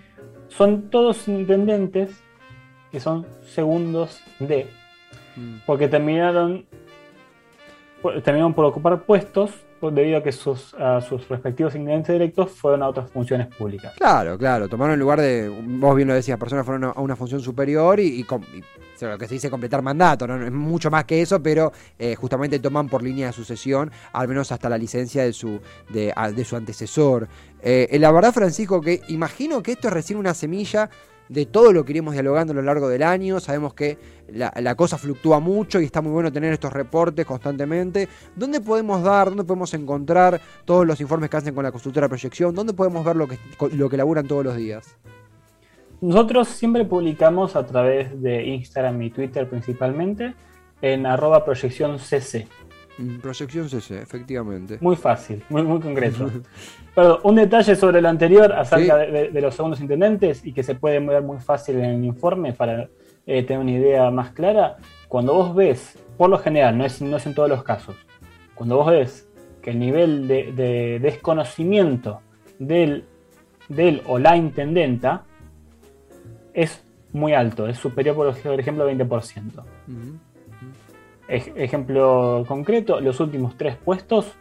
Son 0.48 0.92
todos 0.92 1.28
intendentes 1.28 2.22
que 2.92 3.00
son 3.00 3.26
segundos 3.46 4.22
de 4.40 4.68
Mm. 5.38 5.58
porque 5.66 5.88
terminaron, 5.88 6.66
terminaron 8.24 8.54
por 8.54 8.66
ocupar 8.66 9.04
puestos 9.04 9.52
debido 9.80 10.18
a 10.18 10.24
que 10.24 10.32
sus, 10.32 10.76
sus 11.08 11.30
respectivos 11.30 11.76
intendentes 11.76 12.14
directos 12.14 12.50
fueron 12.52 12.82
a 12.82 12.88
otras 12.88 13.12
funciones 13.12 13.46
públicas. 13.56 13.94
Claro, 13.96 14.36
claro, 14.36 14.68
tomaron 14.68 14.96
el 14.96 15.00
lugar 15.00 15.22
de, 15.22 15.50
vos 15.50 15.96
bien 15.96 16.08
lo 16.08 16.16
decías, 16.16 16.40
personas 16.40 16.66
fueron 16.66 16.86
a 16.86 17.00
una 17.00 17.16
función 17.16 17.42
superior 17.42 18.00
y, 18.00 18.26
lo 19.02 19.18
que 19.20 19.28
se 19.28 19.36
dice 19.36 19.52
completar 19.52 19.84
mandato, 19.84 20.26
¿no? 20.26 20.44
es 20.44 20.52
mucho 20.52 20.90
más 20.90 21.06
que 21.06 21.22
eso, 21.22 21.44
pero 21.44 21.72
eh, 22.00 22.16
justamente 22.16 22.58
toman 22.58 22.90
por 22.90 23.04
línea 23.04 23.28
de 23.28 23.34
sucesión, 23.34 23.92
al 24.14 24.28
menos 24.28 24.52
hasta 24.52 24.68
la 24.68 24.80
licencia 24.80 25.24
de 25.24 25.34
su, 25.34 25.60
de, 25.90 26.44
su 26.44 26.56
antecesor. 26.56 27.28
Eh, 27.62 27.96
la 28.00 28.12
verdad, 28.12 28.34
Francisco, 28.34 28.82
que 28.82 29.02
imagino 29.10 29.62
que 29.62 29.74
esto 29.74 29.90
es 29.90 29.94
recién 29.94 30.18
una 30.18 30.34
semilla 30.34 30.90
de 31.30 31.46
todo 31.46 31.74
lo 31.74 31.84
que 31.84 31.94
iremos 31.94 32.14
dialogando 32.14 32.54
a 32.54 32.56
lo 32.56 32.62
largo 32.62 32.88
del 32.90 33.04
año. 33.04 33.40
Sabemos 33.40 33.74
que 33.74 33.98
la, 34.28 34.76
cosa 34.76 34.98
fluctúa 34.98 35.40
mucho 35.40 35.80
y 35.80 35.86
está 35.86 36.02
muy 36.02 36.12
bueno 36.12 36.32
tener 36.32 36.54
estos 36.54 36.74
reportes 36.74 37.26
constantemente. 37.26 38.08
¿Dónde 38.36 38.62
podemos 38.62 39.04
dar, 39.04 39.30
dónde 39.30 39.44
podemos 39.44 39.74
encontrar 39.74 40.40
todos 40.66 40.86
los 40.86 41.00
informes 41.02 41.30
que 41.30 41.38
hacen 41.38 41.56
con 41.56 41.64
la 41.64 41.72
consultora 41.72 42.08
Proyección? 42.08 42.54
¿Dónde 42.54 42.74
podemos 42.74 43.04
ver 43.06 43.16
lo 43.16 43.28
que, 43.28 43.38
lo 43.74 43.90
que 43.90 43.98
laburan 43.98 44.28
todos 44.28 44.44
los 44.44 44.56
días? 44.56 44.98
Nosotros 46.00 46.48
siempre 46.48 46.86
publicamos 46.86 47.56
a 47.56 47.66
través 47.66 48.22
de 48.22 48.46
Instagram 48.46 49.02
y 49.02 49.10
Twitter 49.10 49.50
principalmente 49.50 50.36
en 50.82 51.06
arroba 51.08 51.44
proyección 51.44 51.98
cc. 51.98 52.48
Mm, 52.98 53.18
proyección 53.20 53.70
CC, 53.70 54.02
efectivamente. 54.02 54.78
Muy 54.82 54.96
fácil, 54.96 55.44
muy, 55.50 55.64
muy 55.64 55.80
concreto. 55.80 56.30
Pero 56.96 57.20
un 57.24 57.36
detalle 57.36 57.76
sobre 57.76 58.02
lo 58.02 58.10
anterior 58.10 58.52
acerca 58.54 58.98
de, 58.98 59.42
los 59.42 59.54
segundos 59.56 59.80
intendentes 59.80 60.44
y 60.46 60.52
que 60.52 60.64
se 60.64 60.76
puede 60.76 61.00
ver 61.00 61.22
muy 61.22 61.40
fácil 61.40 61.78
en 61.78 61.86
el 61.86 62.06
informe 62.06 62.54
para 62.54 62.90
eh, 63.26 63.44
tener 63.44 63.60
una 63.62 63.72
idea 63.72 64.10
más 64.10 64.32
clara. 64.32 64.78
Cuando 65.08 65.34
vos 65.34 65.56
ves, 65.56 66.00
por 66.18 66.30
lo 66.30 66.40
general, 66.40 66.78
no 66.78 66.86
es, 66.86 67.02
no 67.02 67.18
es 67.18 67.26
en 67.28 67.36
todos 67.36 67.50
los 67.50 67.64
casos, 67.64 67.96
cuando 68.56 68.78
vos 68.78 68.88
ves 68.88 69.28
que 69.62 69.70
el 69.70 69.80
nivel 69.80 70.28
de, 70.28 71.00
desconocimiento 71.00 72.22
del, 72.58 73.06
del 73.70 74.02
o 74.08 74.18
la 74.18 74.36
intendenta 74.36 75.24
es 76.54 76.84
muy 77.14 77.34
alto, 77.34 77.68
es 77.68 77.78
superior, 77.78 78.16
por 78.16 78.28
ejemplo, 78.28 78.84
al 78.86 78.90
20%. 81.28 81.54
ejemplo 81.56 82.44
concreto, 82.48 83.00
los 83.02 83.20
últimos 83.20 83.58
tres 83.58 83.76
puestos 83.76 84.34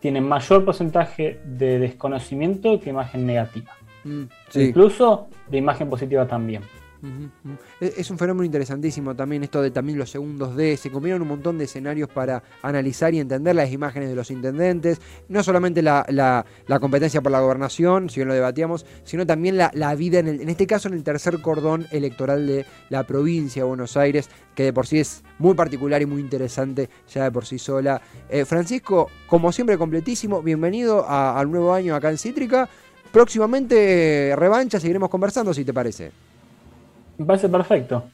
tienen 0.00 0.28
mayor 0.28 0.64
porcentaje 0.64 1.40
de 1.44 1.78
desconocimiento 1.78 2.80
que 2.80 2.90
imagen 2.90 3.26
negativa. 3.26 3.72
Mm, 4.04 4.24
Incluso 4.54 5.28
de 5.48 5.58
imagen 5.58 5.88
positiva 5.88 6.26
también. 6.26 6.62
Es 7.80 8.10
un 8.10 8.18
fenómeno 8.18 8.44
interesantísimo 8.44 9.14
también 9.14 9.42
esto 9.42 9.60
de 9.60 9.70
también 9.70 9.98
los 9.98 10.10
segundos 10.10 10.54
D. 10.56 10.76
Se 10.76 10.90
combinan 10.90 11.20
un 11.22 11.28
montón 11.28 11.58
de 11.58 11.64
escenarios 11.64 12.08
para 12.08 12.42
analizar 12.62 13.12
y 13.14 13.20
entender 13.20 13.56
las 13.56 13.72
imágenes 13.72 14.08
de 14.08 14.14
los 14.14 14.30
intendentes. 14.30 15.00
No 15.28 15.42
solamente 15.42 15.82
la, 15.82 16.44
competencia 16.80 17.20
por 17.20 17.32
la 17.32 17.40
gobernación, 17.40 18.08
si 18.08 18.20
bien 18.20 18.28
lo 18.28 18.34
debatíamos, 18.34 18.86
sino 19.04 19.26
también 19.26 19.56
la, 19.56 19.94
vida, 19.96 20.20
en, 20.20 20.28
en 20.28 20.48
este 20.48 20.66
caso 20.66 20.88
en 20.88 20.94
el 20.94 21.02
tercer 21.02 21.40
cordón 21.40 21.86
electoral 21.90 22.46
de 22.46 22.66
la 22.88 23.04
provincia 23.04 23.62
de 23.62 23.68
Buenos 23.68 23.96
Aires, 23.96 24.28
que 24.54 24.64
de 24.64 24.72
por 24.72 24.86
sí 24.86 25.00
es 25.00 25.22
muy 25.38 25.54
particular 25.54 26.02
y 26.02 26.06
muy 26.06 26.20
interesante 26.20 26.88
ya 27.12 27.24
de 27.24 27.32
por 27.32 27.46
sí 27.46 27.58
sola. 27.58 28.00
Eh, 28.28 28.44
Francisco, 28.44 29.10
como 29.26 29.52
siempre, 29.52 29.76
completísimo. 29.76 30.42
Bienvenido 30.42 31.08
al 31.08 31.50
nuevo 31.50 31.72
año 31.72 31.94
acá 31.94 32.10
en 32.10 32.18
Cítrica. 32.18 32.68
Próximamente 33.10 34.34
revancha, 34.36 34.80
seguiremos 34.80 35.10
conversando 35.10 35.52
si 35.52 35.64
te 35.64 35.74
parece. 35.74 36.31
Me 37.22 37.26
parece 37.26 37.48
perfecto. 37.48 38.04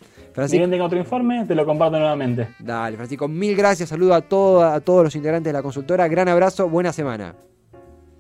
Si 0.47 0.59
bien 0.59 0.71
tengo 0.71 0.85
otro 0.85 0.99
informe, 0.99 1.47
te 1.47 1.55
lo 1.55 1.65
comparto 1.65 1.99
nuevamente. 1.99 2.49
Dale, 2.59 2.97
Francisco, 2.97 3.27
mil 3.27 3.57
gracias. 3.57 3.89
Saludo 3.89 4.15
a, 4.15 4.19
a 4.75 4.81
todos 4.81 5.03
los 5.03 5.17
integrantes 5.17 5.51
de 5.51 5.53
la 5.55 5.63
consultora. 5.63 6.07
Gran 6.07 6.29
abrazo, 6.29 6.69
buena 6.69 6.93
semana. 6.93 7.35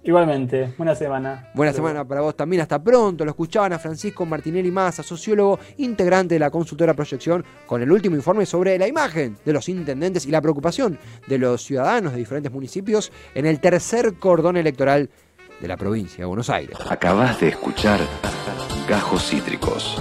Igualmente, 0.02 0.72
buena 0.78 0.94
semana. 0.94 1.50
Buena 1.54 1.72
semana 1.74 2.08
para 2.08 2.22
vos 2.22 2.34
también. 2.34 2.62
Hasta 2.62 2.82
pronto. 2.82 3.24
Lo 3.24 3.32
escuchaban 3.32 3.74
a 3.74 3.78
Francisco 3.78 4.24
Martinelli 4.24 4.70
Massa, 4.70 5.02
sociólogo 5.02 5.58
integrante 5.76 6.36
de 6.36 6.38
la 6.38 6.50
consultora 6.50 6.94
Proyección, 6.94 7.44
con 7.66 7.82
el 7.82 7.92
último 7.92 8.16
informe 8.16 8.46
sobre 8.46 8.78
la 8.78 8.88
imagen 8.88 9.36
de 9.44 9.52
los 9.52 9.68
intendentes 9.68 10.24
y 10.24 10.30
la 10.30 10.40
preocupación 10.40 10.98
de 11.26 11.36
los 11.36 11.62
ciudadanos 11.62 12.12
de 12.12 12.18
diferentes 12.18 12.50
municipios 12.50 13.12
en 13.34 13.44
el 13.44 13.60
tercer 13.60 14.14
cordón 14.14 14.56
electoral 14.56 15.10
de 15.60 15.68
la 15.68 15.76
provincia 15.76 16.18
de 16.20 16.24
Buenos 16.24 16.48
Aires. 16.48 16.78
Acabas 16.88 17.38
de 17.40 17.48
escuchar 17.48 18.00
Gajos 18.88 19.28
Cítricos. 19.28 20.00